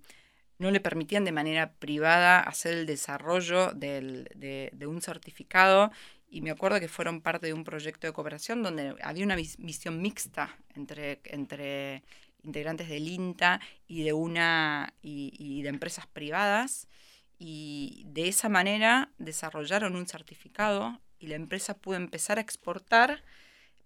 [0.59, 5.91] no le permitían de manera privada hacer el desarrollo de, un certificado.
[6.29, 10.01] Y me acuerdo que fueron parte de un proyecto de cooperación donde había una visión
[10.01, 12.03] mixta entre, entre
[12.43, 16.87] integrantes del INTA y de una y de empresas privadas.
[17.39, 23.23] Y de esa manera desarrollaron un certificado y la empresa pudo empezar a exportar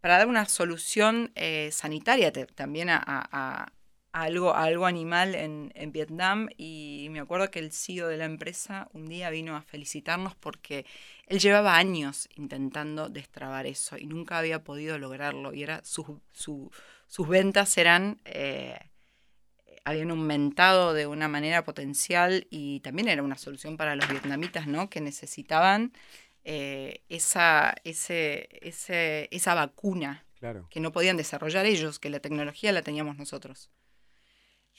[0.03, 3.71] para dar una solución eh, sanitaria también a,
[4.13, 9.07] algo, algo animal en, Vietnam y me acuerdo que el CEO de la empresa un
[9.07, 10.85] día vino a felicitarnos porque
[11.27, 17.77] él llevaba años intentando destrabar eso y nunca había podido lograrlo y era sus ventas
[17.77, 18.79] eran eh,
[19.83, 24.89] habían aumentado de una manera potencial y también era una solución para los vietnamitas, ¿no?
[24.89, 25.91] Que necesitaban
[26.45, 30.25] eh, esa, ese, ese, esa vacuna
[30.69, 33.71] que no podían desarrollar ellos, que la tecnología la teníamos nosotros.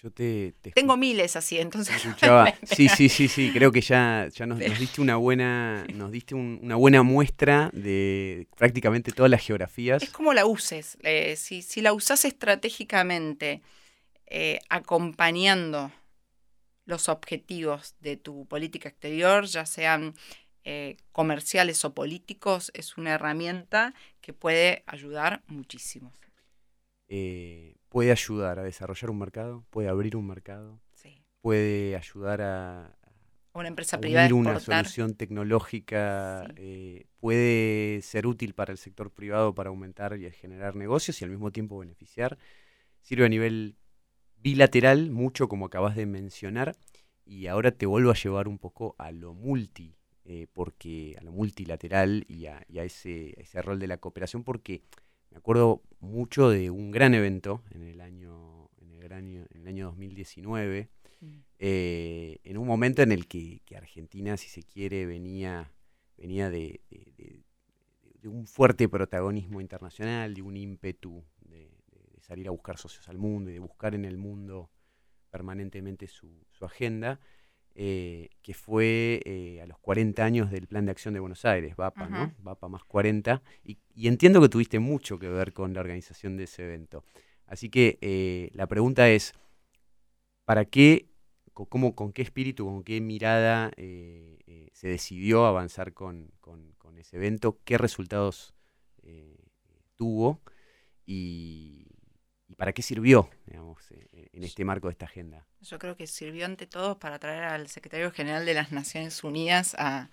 [0.05, 1.97] Yo te, Tengo miles así, entonces.
[2.65, 3.51] sí, sí, sí, sí.
[3.55, 9.13] Creo que ya, ya nos, diste una buena, nos diste una buena muestra de prácticamente
[9.13, 10.03] todas las geografías.
[10.03, 10.99] Es como la uses.
[11.05, 13.63] Eh, si, si la usas estratégicamente
[14.27, 15.91] eh, acompañando
[16.85, 20.15] los objetivos de tu política exterior, ya sean
[20.65, 26.13] eh, comerciales o políticos, es una herramienta que puede ayudar muchísimo.
[27.09, 30.81] Eh, puede ayudar a desarrollar un mercado, puede abrir un mercado,
[31.41, 32.99] puede ayudar a,
[33.53, 36.53] una empresa privada una solución tecnológica,
[37.21, 41.53] puede ser útil para el sector privado para aumentar y generar negocios y al mismo
[41.53, 42.37] tiempo beneficiar.
[43.01, 43.77] Sirve a nivel
[44.39, 46.75] bilateral, mucho como acabas de mencionar,
[47.25, 51.31] y ahora te vuelvo a llevar un poco a lo multi, eh, porque a lo
[51.31, 54.83] multilateral y a, ese, ese, rol de la cooperación, porque
[55.35, 59.69] me acuerdo mucho de un gran evento en el año, en el, año, en el
[59.69, 60.89] año 2019,
[61.21, 61.27] mm.
[61.59, 65.71] eh, en un momento en el que, Argentina, si se quiere, venía,
[66.17, 71.23] venía de, de un fuerte protagonismo internacional, de un ímpetu
[72.25, 74.71] salir a buscar socios al mundo y de buscar en el mundo
[75.31, 76.31] permanentemente su,
[76.63, 77.21] agenda,
[77.77, 81.75] eh, que fue eh, a los 40 años del Plan de Acción de Buenos Aires,
[81.75, 82.33] VAPA, ¿no?
[82.39, 86.65] VAPA más 40, y, entiendo que tuviste mucho que ver con la organización de ese
[86.65, 87.05] evento.
[87.47, 89.35] Así que eh, la pregunta es,
[90.45, 91.09] ¿para qué,
[91.53, 97.59] cómo, con qué espíritu, con qué mirada se decidió avanzar con, con, ese evento?
[97.65, 98.55] ¿Qué resultados
[99.97, 100.41] tuvo?
[101.07, 101.94] Y,
[102.49, 105.47] y para qué sirvió, digamos, eh, eh, en este marco de esta agenda.
[105.61, 109.75] Yo creo que sirvió ante todo para traer al secretario general de las Naciones Unidas
[109.79, 110.11] a,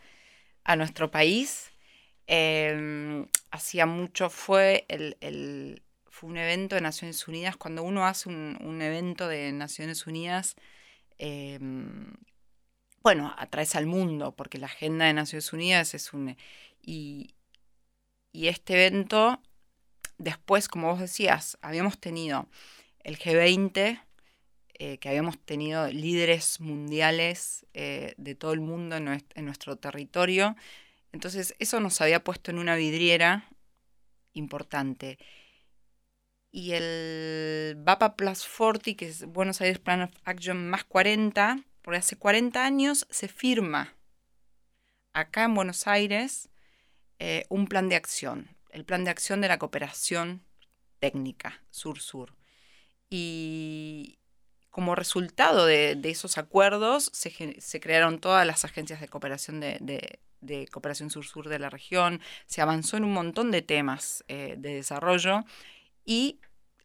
[0.78, 1.72] nuestro país.
[2.28, 7.58] Em, hacía mucho fue el, fue un evento de Naciones Unidas.
[7.58, 10.56] Cuando uno hace un, evento de Naciones Unidas,
[11.18, 12.14] em,
[13.04, 16.38] bueno, atraes al mundo, porque la agenda de Naciones Unidas es un...
[16.82, 17.36] Y,
[18.32, 19.42] y este evento
[20.22, 22.48] Después, como vos decías, habíamos tenido
[23.00, 24.04] el G20,
[24.76, 29.06] eh, que habíamos tenido líderes mundiales eh, de todo el mundo en
[29.46, 30.56] nuestro, territorio.
[31.12, 33.50] Entonces, eso nos había puesto en una vidriera
[34.34, 35.18] importante.
[36.52, 41.98] Y el BAPA Plus 40, que es Buenos Aires Plan of Action más 40, porque
[41.98, 43.96] hace 40 años se firma
[45.14, 46.50] acá en Buenos Aires
[47.18, 50.44] eh, un plan de acción el plan de acción de la cooperación
[51.00, 52.36] técnica sur-sur.
[53.10, 54.20] Y
[54.70, 60.20] como resultado de, esos acuerdos se, crearon todas las agencias de cooperación de,
[60.72, 65.44] cooperación sur-sur de la región, se avanzó en un montón de temas eh, de desarrollo
[66.06, 66.40] y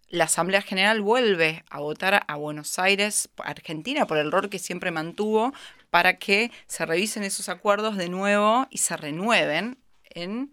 [0.09, 4.92] la Asamblea General vuelve a votar a Buenos Aires, Argentina, por el rol que siempre
[4.92, 5.53] mantuvo,
[5.90, 10.53] para que se revisen esos acuerdos de nuevo y se renueven en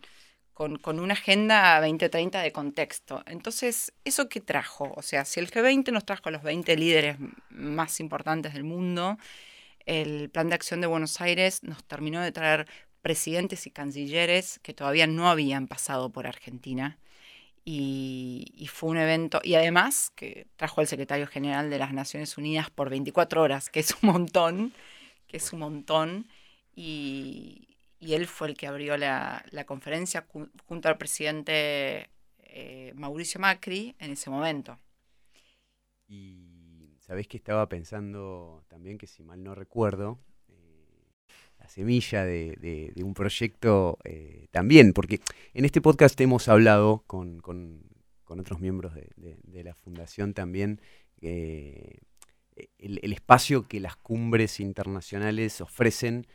[0.53, 3.23] con, una agenda 2030 de contexto.
[3.25, 4.93] Entonces, ¿eso qué trajo?
[4.95, 7.17] O sea, si el G20 nos trajo a los 20 líderes
[7.49, 9.17] más importantes del mundo,
[9.85, 12.67] el Plan de Acción de Buenos Aires nos terminó de traer
[13.01, 16.99] presidentes y cancilleres que todavía no habían pasado por Argentina.
[17.65, 22.37] Y, y, fue un evento, y además que trajo al secretario general de las Naciones
[22.37, 24.73] Unidas por 24 horas, que es un montón,
[25.27, 26.27] que es un montón.
[26.75, 27.72] y,
[28.11, 30.27] él fue el que abrió la, conferencia
[30.65, 34.77] junto al presidente eh, Mauricio Macri en ese momento.
[36.07, 40.19] Y sabés que estaba pensando también que si mal no recuerdo,
[41.59, 43.97] la semilla de, un proyecto
[44.51, 45.21] también, porque
[45.53, 47.41] en este podcast hemos hablado con,
[48.27, 50.81] otros miembros de, la fundación también
[52.77, 56.27] el, espacio que las cumbres internacionales ofrecen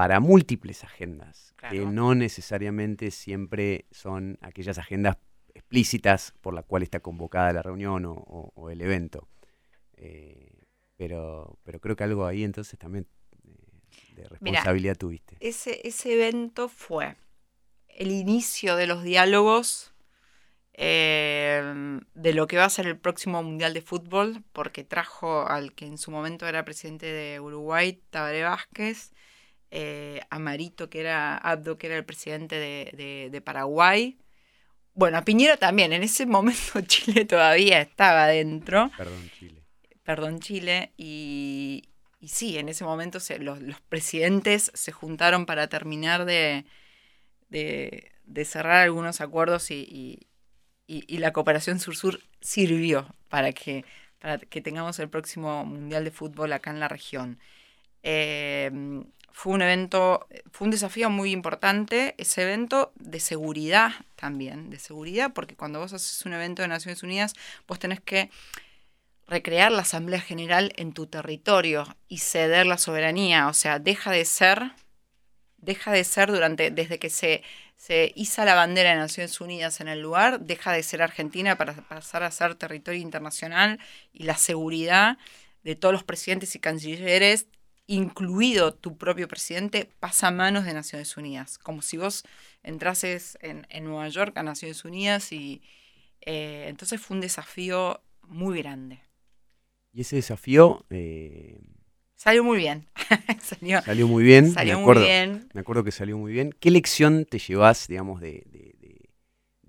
[0.00, 5.18] para múltiples agendas, que no necesariamente siempre son aquellas agendas
[5.52, 9.28] explícitas por la cual está convocada la reunión o, el evento.
[9.98, 10.64] Eh,
[10.96, 13.08] pero, pero creo que algo ahí entonces también
[13.44, 15.36] eh, de responsabilidad tuviste.
[15.38, 17.16] Ese, ese evento fue
[17.88, 19.92] el inicio de los diálogos
[20.72, 25.74] eh, de lo que va a ser el próximo Mundial de Fútbol, porque trajo al
[25.74, 29.12] que en su momento era presidente de Uruguay, Tabaré Vázquez,
[29.70, 34.18] eh, a Marito, que era Abdo, que era el presidente de, Paraguay.
[34.94, 38.90] Bueno, a Piñero también, en ese momento Chile todavía estaba dentro.
[38.96, 39.62] Perdón, Chile.
[40.02, 40.92] Perdón, Chile.
[40.96, 41.88] Y,
[42.26, 46.64] sí, en ese momento los, presidentes se juntaron para terminar de,
[47.48, 50.26] de, cerrar algunos acuerdos y,
[50.88, 53.84] y, la cooperación sur-sur sirvió para que,
[54.18, 57.38] para que tengamos el próximo Mundial de Fútbol acá en la región.
[58.02, 64.78] Em, fue un evento, fue un desafío muy importante, ese evento de seguridad también, de
[64.78, 67.34] seguridad, porque cuando vos haces un evento de Naciones Unidas,
[67.66, 68.30] vos tenés que
[69.26, 74.24] recrear la Asamblea General en tu territorio y ceder la soberanía, o sea, deja de
[74.24, 74.72] ser,
[75.58, 77.42] deja de ser durante, desde que se
[77.80, 81.72] se iza la bandera de Naciones Unidas en el lugar, deja de ser Argentina para
[81.72, 83.80] pasar a ser territorio internacional
[84.12, 85.16] y la seguridad
[85.62, 87.46] de todos los presidentes y cancilleres,
[87.90, 91.58] incluido tu propio presidente, pasa a manos de Naciones Unidas.
[91.58, 92.24] Como si vos
[92.62, 95.60] entrases en, Nueva York a Naciones Unidas y
[96.20, 99.00] eh, entonces fue un desafío muy grande.
[99.92, 101.58] Y ese desafío eh,
[102.14, 102.86] Salió muy bien.
[103.40, 104.52] salió, muy bien.
[104.52, 105.48] Salió me acuerdo, muy bien.
[105.52, 106.54] Me acuerdo que salió muy bien.
[106.60, 108.44] ¿Qué lección te llevas, digamos, de,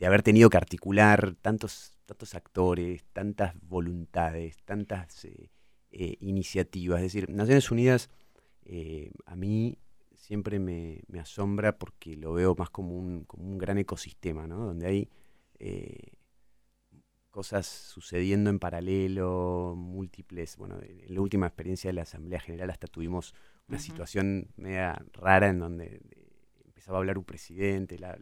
[0.06, 5.50] haber tenido que articular tantos, tantos actores, tantas voluntades, tantas eh,
[5.92, 7.00] eh, iniciativas?
[7.02, 8.10] Es decir, Naciones Unidas
[8.66, 9.78] eh, a mí
[10.18, 14.66] siempre me, asombra porque lo veo más como un, como un gran ecosistema, ¿no?
[14.66, 15.10] Donde hay
[17.32, 20.58] cosas sucediendo en paralelo, múltiples.
[20.58, 23.34] Bueno, en la última experiencia de la Asamblea General hasta tuvimos
[23.68, 26.02] una situación media rara en donde
[26.82, 28.17] empezaba a hablar un presidente, la,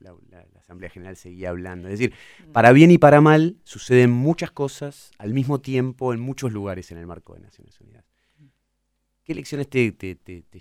[0.59, 1.87] Asamblea General seguía hablando.
[1.87, 2.13] Es decir,
[2.45, 2.51] mm.
[2.51, 6.97] para bien y para mal suceden muchas cosas al mismo tiempo en muchos lugares en
[6.97, 8.03] el marco de Naciones Unidas.
[8.37, 8.45] Mm.
[9.23, 9.95] ¿Qué lecciones te,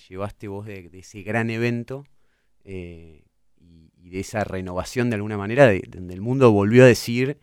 [0.08, 2.04] llevaste vos de, ese gran evento
[2.64, 3.24] eh,
[3.56, 7.36] y, de esa renovación de alguna manera, de, donde el mundo volvió a decir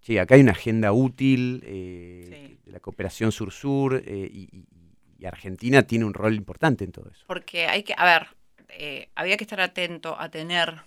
[0.00, 4.64] Sí, acá hay una agenda útil eh, de la cooperación sur-sur eh, y,
[5.22, 7.26] Argentina tiene un rol importante en todo eso.
[7.26, 8.28] Porque hay que, a ver,
[8.72, 10.82] eh, había que estar atento a tener.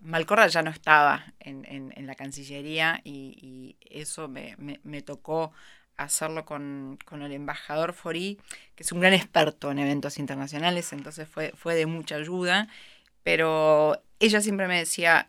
[0.00, 5.52] Malcorra ya no estaba en, la Cancillería y, eso me, tocó
[5.96, 8.38] hacerlo con, el embajador Forí,
[8.74, 12.68] que es un gran experto en eventos internacionales, entonces fue, fue de mucha ayuda.
[13.22, 15.28] Pero ella siempre me decía,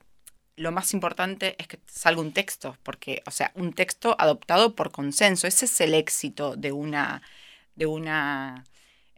[0.60, 4.92] lo más importante es que salga un texto, porque, o sea, un texto adoptado por
[4.92, 5.48] consenso.
[5.48, 7.22] Ese es el éxito de una.
[7.76, 8.66] de una.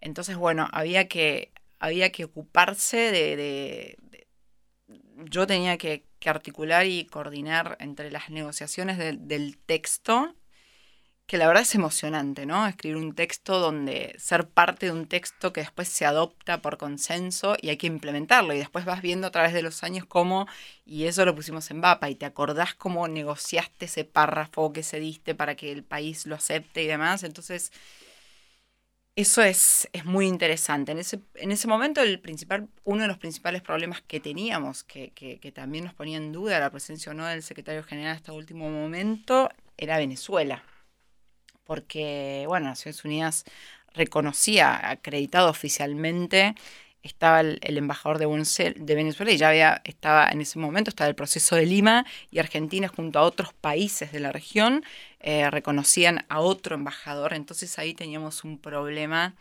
[0.01, 1.51] Entonces, bueno, había que.
[1.79, 3.97] había que ocuparse de.
[5.29, 10.35] yo tenía que, articular y coordinar entre las negociaciones del texto
[11.31, 12.67] que la verdad es emocionante, ¿no?
[12.67, 17.55] Escribir un texto donde ser parte de un texto que después se adopta por consenso
[17.61, 18.53] y hay que implementarlo.
[18.53, 20.45] Y después vas viendo a través de los años cómo,
[20.83, 24.99] y eso lo pusimos en VAPA, y te acordás cómo negociaste ese párrafo que se
[24.99, 27.23] diste para que el país lo acepte y demás.
[27.23, 27.71] Entonces,
[29.16, 30.91] eso es, es muy interesante.
[30.91, 35.12] En ese, en ese momento, el principal, uno de los principales problemas que teníamos, que,
[35.12, 38.34] que, que también nos ponía en duda la presencia o no del secretario general hasta
[38.34, 40.64] último momento, era Venezuela
[41.72, 43.45] porque, bueno, Naciones Unidas
[43.93, 46.53] reconocía, acreditado oficialmente,
[47.04, 51.56] estaba el, embajador de, Venezuela y ya había, estaba en ese momento, estaba el proceso
[51.56, 54.84] de Lima y Argentina junto a otros países de la región
[55.20, 59.36] eh, reconocían a otro embajador, entonces ahí teníamos un problema,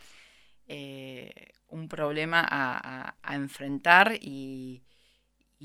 [0.67, 4.83] eh, un problema a, enfrentar y,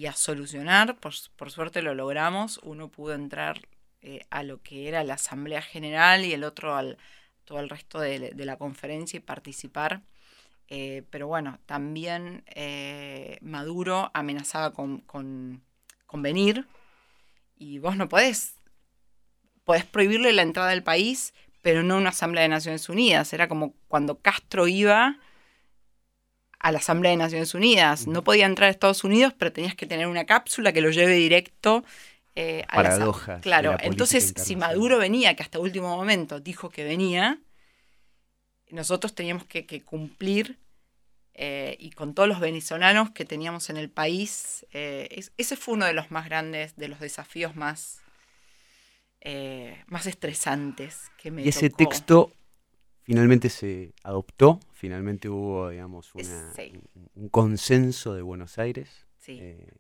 [0.07, 3.61] a solucionar, por, por suerte lo logramos, uno pudo entrar
[4.03, 6.99] eh, a lo que era la Asamblea General y el otro al
[7.47, 10.03] todo el resto de, la conferencia y participar
[10.69, 15.63] Eh, pero bueno, también eh, Maduro amenazaba con, con,
[16.07, 16.67] con, venir
[17.57, 18.55] y vos no podés,
[19.65, 23.33] podés prohibirle la entrada del país, pero no una Asamblea de Naciones Unidas.
[23.33, 25.19] Era como cuando Castro iba
[26.59, 28.07] a la Asamblea de Naciones Unidas.
[28.09, 31.15] No podía entrar a Estados Unidos, pero tenías que tener una cápsula que lo lleve
[31.15, 31.85] directo
[32.35, 33.41] eh, a Paradojas.
[33.41, 37.39] Claro, entonces si Maduro venía, que hasta último momento dijo que venía,
[38.71, 40.59] nosotros teníamos que, cumplir
[41.35, 45.87] eh, y con todos los venezolanos que teníamos en el país, eh, ese fue uno
[45.87, 48.01] de los más grandes, de los desafíos más,
[49.89, 52.33] más estresantes que me Y ese texto
[53.07, 59.07] finalmente se adoptó, finalmente hubo, digamos, un, consenso de Buenos Aires.
[59.29, 59.71] Eh,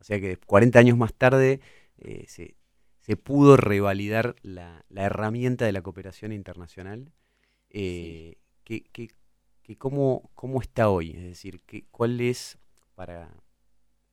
[0.00, 1.60] o sea que 40 años más tarde
[1.98, 7.12] eh, se, pudo revalidar la, herramienta de la cooperación internacional.
[7.72, 9.08] Eh, que,
[9.78, 11.10] cómo, está hoy?
[11.10, 12.58] Es decir, que, ¿cuál es,
[12.94, 13.34] para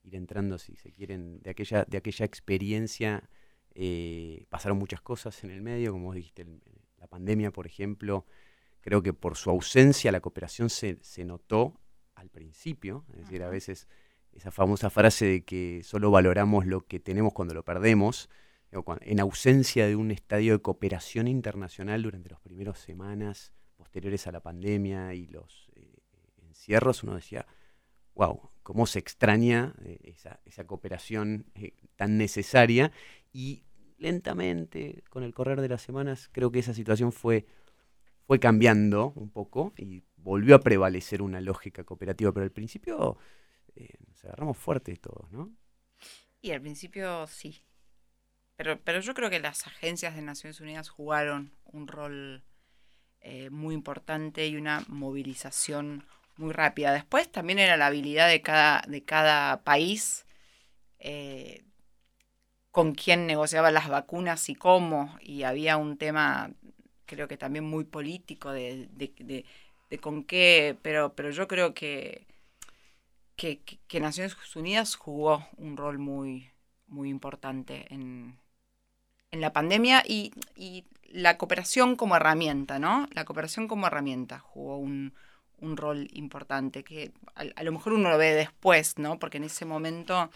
[0.03, 3.29] ir entrando, si se quieren, de aquella, de aquella experiencia,
[4.49, 6.45] pasaron muchas cosas en el medio, como vos dijiste,
[6.97, 8.25] la pandemia, por ejemplo,
[8.81, 11.79] Creo que por su ausencia la cooperación se, notó
[12.15, 13.87] al principio, es decir, a veces
[14.31, 18.29] esa famosa frase de que solo valoramos lo que tenemos cuando lo perdemos,
[18.71, 24.41] en ausencia de un estadio de cooperación internacional durante las primeras semanas posteriores a la
[24.41, 26.03] pandemia y los eh,
[26.43, 27.47] encierros, uno decía,
[28.13, 30.15] wow, cómo se extraña eh,
[30.45, 32.91] esa, cooperación eh, tan necesaria
[33.31, 33.63] y
[33.97, 37.45] lentamente, con el correr de las semanas, creo que esa situación fue
[38.27, 43.17] fue cambiando un poco y volvió a prevalecer una lógica cooperativa, pero al principio
[44.07, 45.51] nos agarramos fuertes todos, ¿no?
[46.39, 47.63] Y al principio sí.
[48.59, 52.43] Pero, pero yo creo que las agencias de Naciones Unidas jugaron un rol
[53.21, 56.05] eh, muy importante y una movilización
[56.35, 56.91] muy rápida.
[56.91, 60.25] Después también era la habilidad de cada, de cada país
[60.99, 61.63] eh,
[62.69, 65.17] con quién negociaba las vacunas y cómo.
[65.21, 66.51] Y había un tema
[67.05, 68.89] creo que también muy político de,
[70.01, 72.27] con qué, pero, pero yo creo que,
[73.37, 76.51] que, Naciones Unidas jugó un rol muy,
[76.87, 78.37] muy importante en,
[79.31, 80.33] la pandemia y,
[81.11, 83.07] la cooperación como herramienta, ¿no?
[83.13, 85.11] La cooperación como herramienta jugó un,
[85.59, 89.17] rol importante, que a, lo mejor uno lo ve después, ¿no?
[89.17, 90.29] Porque en ese momento,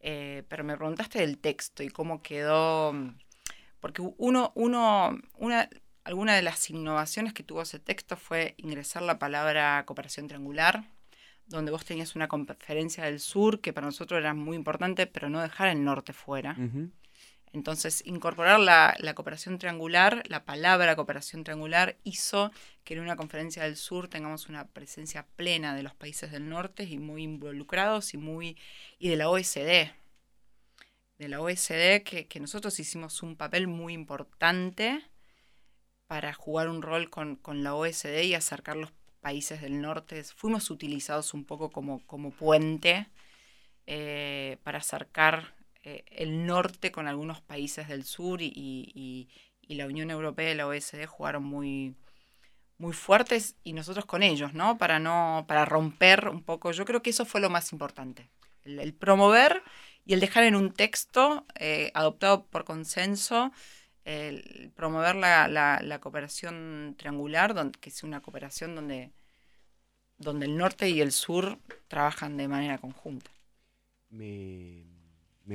[0.00, 2.92] eh, pero me preguntaste del texto y cómo quedó,
[3.78, 5.68] porque uno, uno, una,
[6.04, 10.84] Alguna de las innovaciones que tuvo ese texto fue ingresar la palabra cooperación triangular,
[11.46, 15.40] donde vos tenías una conferencia del sur que para nosotros era muy importante, pero no
[15.40, 16.56] dejar el norte fuera.
[17.52, 22.50] Entonces, incorporar la, cooperación triangular, la palabra cooperación triangular, hizo
[22.82, 26.84] que en una conferencia del sur tengamos una presencia plena de los países del norte
[26.84, 28.56] y muy involucrados y muy
[28.98, 29.90] y de la OSD.
[31.18, 35.04] De la OSD, que, nosotros hicimos un papel muy importante
[36.06, 40.24] para jugar un rol con, la OSD y acercar los países del norte.
[40.24, 43.08] Fuimos utilizados un poco como, como puente
[43.86, 49.28] eh, para acercar eh, el norte con algunos países del sur y,
[49.68, 51.96] la Unión Europea y la OSD jugaron muy,
[52.76, 54.76] muy fuertes y nosotros con ellos, ¿no?
[54.76, 56.72] Para no, para romper un poco.
[56.72, 58.28] Yo creo que eso fue lo más importante.
[58.64, 59.62] El, promover
[60.04, 63.50] y el dejar en un texto eh, adoptado por consenso
[64.04, 69.12] el promover la, la, cooperación triangular, donde, que es una cooperación donde,
[70.18, 71.58] donde el norte y el sur
[71.88, 73.30] trabajan de manera conjunta.
[74.10, 74.91] Me,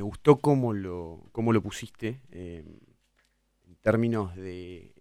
[0.02, 2.64] gustó cómo lo, cómo lo pusiste, eh,
[3.68, 4.94] en términos de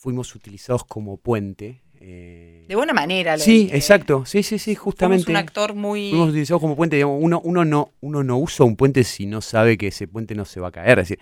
[0.00, 1.82] fuimos utilizados como puente.
[2.00, 3.36] Eh, de buena manera.
[3.36, 4.24] Lo sí, exacto.
[4.24, 5.24] Sí, sí, sí, justamente.
[5.24, 6.08] Fuimos un actor muy...
[6.08, 7.04] Fuimos utilizados como puente.
[7.04, 10.46] uno, uno, no, uno no usa un puente si no sabe que ese puente no
[10.46, 11.00] se va a caer.
[11.00, 11.18] Es decir,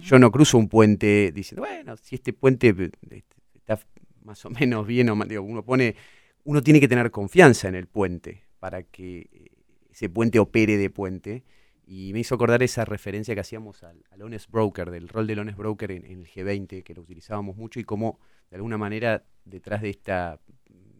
[0.00, 3.78] yo no cruzo un puente diciendo, bueno, si este puente este, está
[4.24, 5.94] más o menos bien o mal, uno pone,
[6.44, 9.50] uno tiene que tener confianza en el puente para que eh,
[9.90, 11.44] ese puente opere de puente.
[11.84, 15.58] Y me hizo acordar esa referencia que hacíamos al, honest broker, del rol del honest
[15.58, 18.20] broker en, el G20, que lo utilizábamos mucho y cómo
[18.50, 20.40] de alguna manera detrás de esta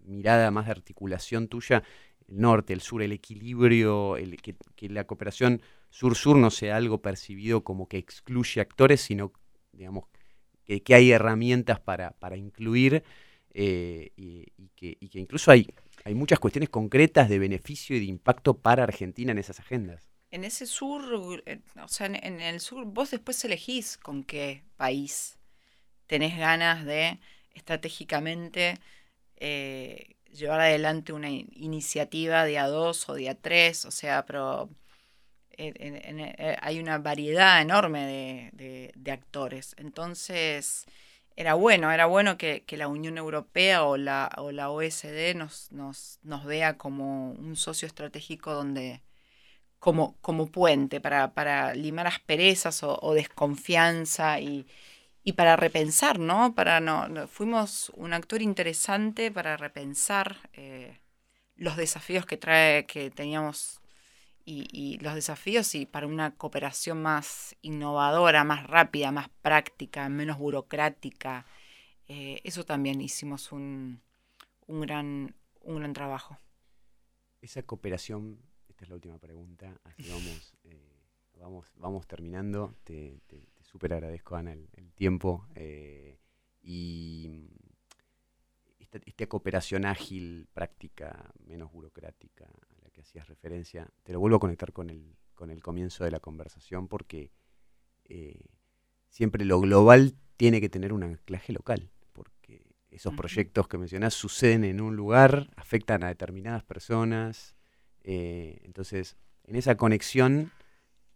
[0.05, 1.83] mirada más de articulación tuya,
[2.29, 7.01] el norte, el sur, el equilibrio, el, que, que la cooperación sur-sur no sea algo
[7.01, 9.33] percibido como que excluye actores, sino,
[9.73, 10.07] digamos,
[10.65, 13.05] que, hay herramientas para, incluir
[13.53, 15.69] eh, y, que, incluso hay,
[16.05, 20.12] hay muchas cuestiones concretas de beneficio y de impacto para Argentina en esas agendas.
[20.33, 25.39] En ese sur, eh, o sea, en, el sur, vos después elegís con qué país
[26.07, 27.21] tenés ganas de
[27.55, 28.79] estratégicamente
[29.37, 34.71] eh, llevar adelante una iniciativa de a dos o de a tres, o sea, pero
[35.51, 39.75] eh, hay una variedad enorme de, actores.
[39.79, 40.87] Entonces,
[41.37, 46.19] era bueno, era bueno que, la Unión Europea o la, o la OSD nos, nos,
[46.23, 49.03] nos, vea como un socio estratégico donde,
[49.83, 54.65] como, como puente para, para limar asperezas o, o desconfianza y,
[55.25, 56.55] y, para repensar, ¿no?
[56.55, 61.01] Para no, fuimos un actor interesante para repensar eh,
[61.57, 63.81] los desafíos que trae, que teníamos
[64.45, 71.45] y, los desafíos y para una cooperación más innovadora, más rápida, más práctica, menos burocrática.
[72.07, 74.01] Eh, eso también hicimos un,
[74.69, 76.39] un, gran, un gran trabajo.
[77.41, 78.39] Esa cooperación,
[78.83, 80.99] esta es la última pregunta, así vamos, eh,
[81.39, 82.75] vamos, vamos terminando.
[82.83, 85.47] Te, te, súper agradezco, Ana, el, tiempo.
[85.55, 86.19] Eh,
[86.63, 87.31] y
[88.81, 92.51] esta, esta cooperación ágil, práctica, menos burocrática,
[92.93, 96.21] que hacías referencia, te lo vuelvo a conectar con el, con el comienzo de la
[96.21, 97.31] conversación porque
[98.05, 98.45] eh,
[99.09, 104.65] siempre lo global tiene que tener un anclaje local, porque esos proyectos que mencionás suceden
[104.65, 107.57] en un lugar, afectan a determinadas personas,
[108.05, 110.51] eh, entonces en esa conexión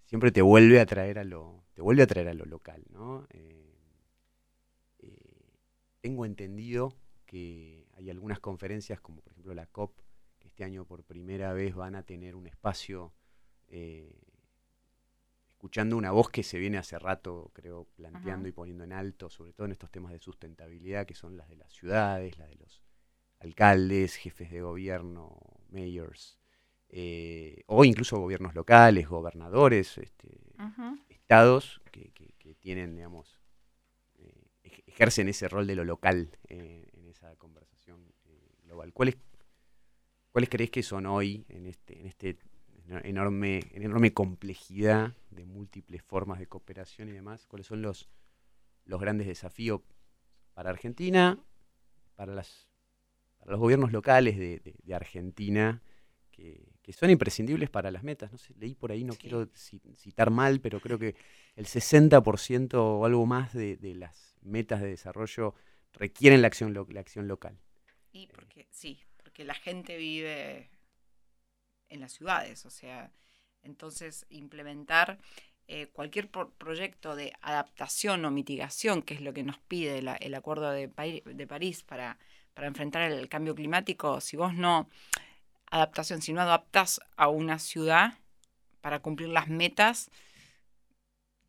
[0.05, 3.27] siempre te vuelve a traer a lo, te vuelve a traer a lo local, ¿no?
[3.31, 3.67] Eh,
[6.01, 6.95] tengo entendido
[7.27, 9.99] que hay algunas conferencias, como por ejemplo la COP,
[10.39, 13.13] este año por primera vez van a tener un espacio
[13.67, 14.23] eh,
[15.49, 19.53] escuchando una voz que se viene hace rato, creo, planteando y poniendo en alto, sobre
[19.53, 22.83] todo en estos temas de sustentabilidad, que son las de las ciudades, las de los
[23.41, 25.37] alcaldes, jefes de gobierno,
[25.71, 26.39] mayors,
[26.89, 30.29] eh, o incluso gobiernos locales, gobernadores, este,
[31.09, 32.13] estados que,
[32.61, 33.41] tienen, digamos,
[34.19, 34.49] eh,
[34.87, 38.01] ejercen ese rol de lo local en esa conversación
[38.65, 38.93] global.
[38.93, 39.17] ¿Cuál es
[40.37, 42.37] ¿Cuáles crees que son hoy en este, en este
[43.05, 47.47] enorme, enorme complejidad de múltiples formas de cooperación y demás?
[47.47, 48.11] ¿Cuáles son los,
[48.85, 49.81] los grandes desafíos
[50.53, 51.43] para Argentina,
[52.17, 52.69] para, las,
[53.47, 55.81] los gobiernos locales de, Argentina,
[56.31, 58.33] que, son imprescindibles para las metas?
[58.33, 59.49] No sé, leí por ahí, no quiero
[59.97, 61.15] citar mal, pero creo que
[61.57, 65.55] el 60% o algo más de, las metas de desarrollo
[65.93, 67.59] requieren la acción, la acción local.
[68.13, 69.01] Y porque, sí,
[69.37, 70.71] que la gente vive
[71.91, 73.13] en las ciudades, o sea,
[73.63, 75.19] entonces implementar
[75.69, 80.71] eh, cualquier proyecto de adaptación o mitigación, que es lo que nos pide el Acuerdo
[80.71, 82.19] de, París para,
[82.55, 84.89] para enfrentar el cambio climático, si vos no,
[85.77, 88.15] adaptación, si no adaptas a una ciudad
[88.81, 90.11] para cumplir las metas,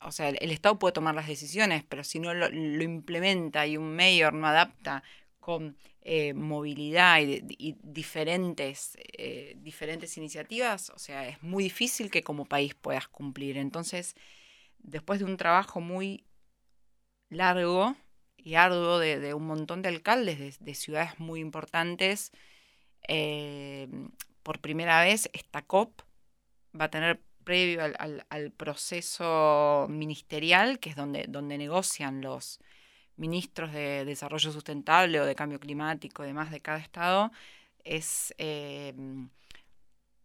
[0.02, 3.96] o sea, el, Estado puede tomar las decisiones, pero si no lo, implementa y un
[3.96, 5.04] mayor no adapta
[5.40, 12.46] con eh, movilidad y, diferentes, eh, diferentes iniciativas, o sea, es muy difícil que como
[12.46, 13.58] país puedas cumplir.
[13.58, 14.16] Entonces,
[14.80, 16.26] después de un trabajo muy
[17.30, 17.96] largo
[18.38, 22.32] y arduo de, un montón de alcaldes de, ciudades muy importantes,
[23.08, 23.88] eh,
[24.44, 26.02] por primera vez esta COP
[26.80, 32.60] va a tener previo al, proceso ministerial, que es donde, donde negocian los,
[33.18, 37.32] ministros de desarrollo sustentable o de cambio climático y demás de cada estado,
[37.84, 38.94] es, eh,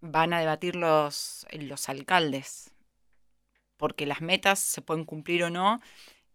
[0.00, 2.72] van a debatir los, los alcaldes,
[3.76, 5.80] porque las metas se pueden cumplir o no.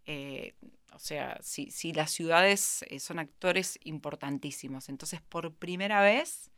[0.05, 0.55] Eh,
[0.93, 4.89] o sea, si, si, las ciudades eh, son actores importantísimos.
[4.89, 6.51] Entonces, por primera vez,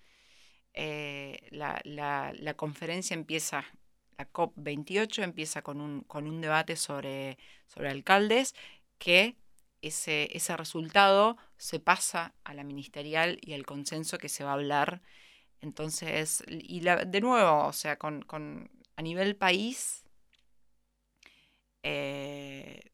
[1.52, 3.66] la, la, conferencia empieza,
[4.18, 8.56] la COP28 empieza con un, con un debate sobre, sobre alcaldes
[8.98, 9.36] que
[9.82, 14.54] ese, ese resultado se pasa a la ministerial y al consenso que se va a
[14.54, 15.02] hablar.
[15.62, 20.04] Entonces, y de nuevo, o sea, con, con a nivel país,
[21.84, 22.92] eh,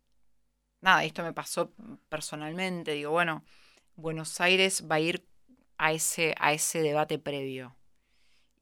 [0.86, 1.73] nada, esto me pasó
[2.09, 3.43] personalmente, digo, bueno,
[3.95, 5.25] Buenos Aires va a ir
[5.77, 7.75] a ese, a ese debate previo.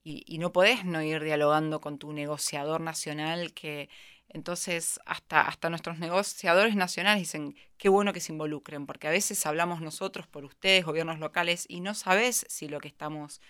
[0.06, 3.90] Y, no podés no ir dialogando con tu negociador nacional que
[4.30, 9.46] entonces, hasta, hasta nuestros negociadores nacionales dicen, qué bueno que se involucren, porque a veces
[9.46, 13.42] hablamos nosotros por ustedes, gobiernos locales, y no sabes si lo que estamos...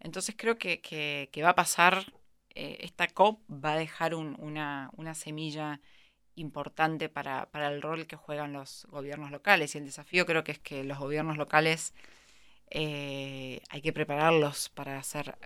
[0.00, 2.12] Entonces creo que, que, va a pasar,
[2.54, 5.80] eh, esta COP va a dejar una, una, semilla
[6.36, 9.74] importante para, para, el rol que juegan los gobiernos locales.
[9.74, 11.94] Y el desafío creo que es que los gobiernos locales
[12.70, 15.36] eh, hay que prepararlos para hacer...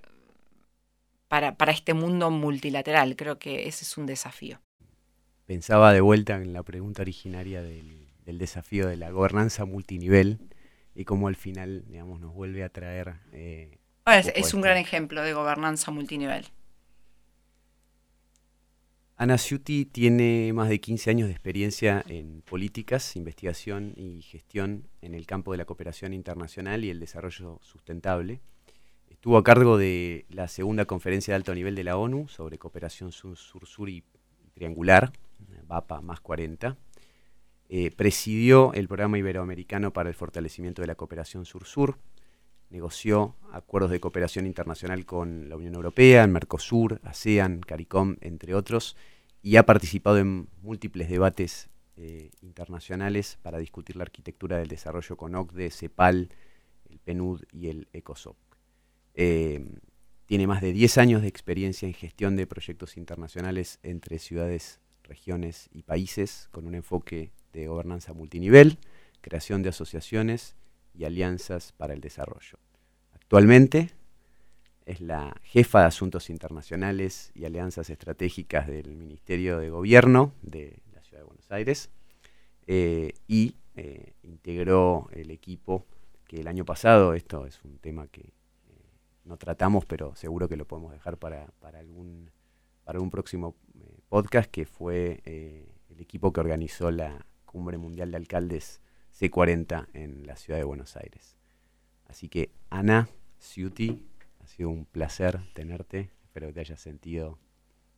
[1.28, 4.60] Para, para este mundo multilateral, creo que ese es un desafío
[5.48, 10.38] pensaba de vuelta en la pregunta originaria del, desafío de la gobernanza multinivel
[10.94, 13.14] y cómo al final, digamos, nos vuelve a traer...
[13.32, 13.78] Eh,
[14.34, 16.44] es, un gran ejemplo de gobernanza multinivel.
[19.20, 25.12] Ana Ciuti tiene más de 15 años de experiencia en políticas, investigación y gestión en
[25.12, 28.40] el campo de la cooperación internacional y el desarrollo sustentable.
[29.10, 33.10] Estuvo a cargo de la segunda conferencia de alto nivel de la ONU sobre cooperación
[33.10, 34.04] sur-sur y
[34.54, 35.12] triangular,
[35.66, 36.76] VAPA más 40.
[37.70, 41.98] Eh, presidió el programa iberoamericano para el fortalecimiento de la cooperación sur-sur,
[42.70, 48.96] negoció acuerdos de cooperación internacional con la Unión Europea, el Mercosur, ASEAN, CARICOM, entre otros,
[49.42, 55.34] y ha participado en múltiples debates eh, internacionales para discutir la arquitectura del desarrollo con
[55.34, 56.28] OCDE, CEPAL,
[56.90, 58.36] el PNUD y el ECOSOC.
[59.14, 59.64] Eh,
[60.26, 65.70] tiene más de 10 años de experiencia en gestión de proyectos internacionales entre ciudades, regiones
[65.72, 68.78] y países, con un enfoque de gobernanza multinivel,
[69.22, 70.54] creación de asociaciones
[70.98, 72.58] y alianzas para el desarrollo.
[73.14, 73.90] Actualmente
[74.84, 81.02] es la jefa de Asuntos Internacionales y Alianzas Estratégicas del Ministerio de Gobierno de la
[81.02, 81.90] Ciudad de Buenos Aires
[82.66, 85.86] eh, y eh, integró el equipo
[86.26, 88.32] que el año pasado, esto es un tema que eh,
[89.24, 92.30] no tratamos, pero seguro que lo podemos dejar para, para algún,
[92.82, 93.54] para un próximo
[94.08, 98.80] podcast, que fue el equipo que organizó la Cumbre Mundial de Alcaldes
[99.18, 101.36] C40 en la ciudad de Buenos Aires.
[102.06, 103.08] Así que Ana
[103.38, 104.06] Ciuti,
[104.40, 106.10] ha sido un placer tenerte.
[106.24, 107.38] Espero que te hayas sentido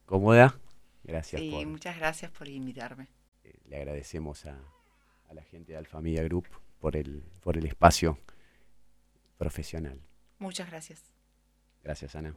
[0.06, 0.58] cómoda.
[1.04, 1.40] Gracias.
[1.40, 3.08] Sí, muchas gracias por invitarme.
[3.44, 4.58] Eh, le agradecemos a,
[5.28, 6.48] a, la gente de Alfamilia Group
[6.78, 8.18] por el, por el espacio
[9.38, 10.00] profesional.
[10.38, 11.02] Muchas gracias.
[11.82, 12.34] Gracias, Ana.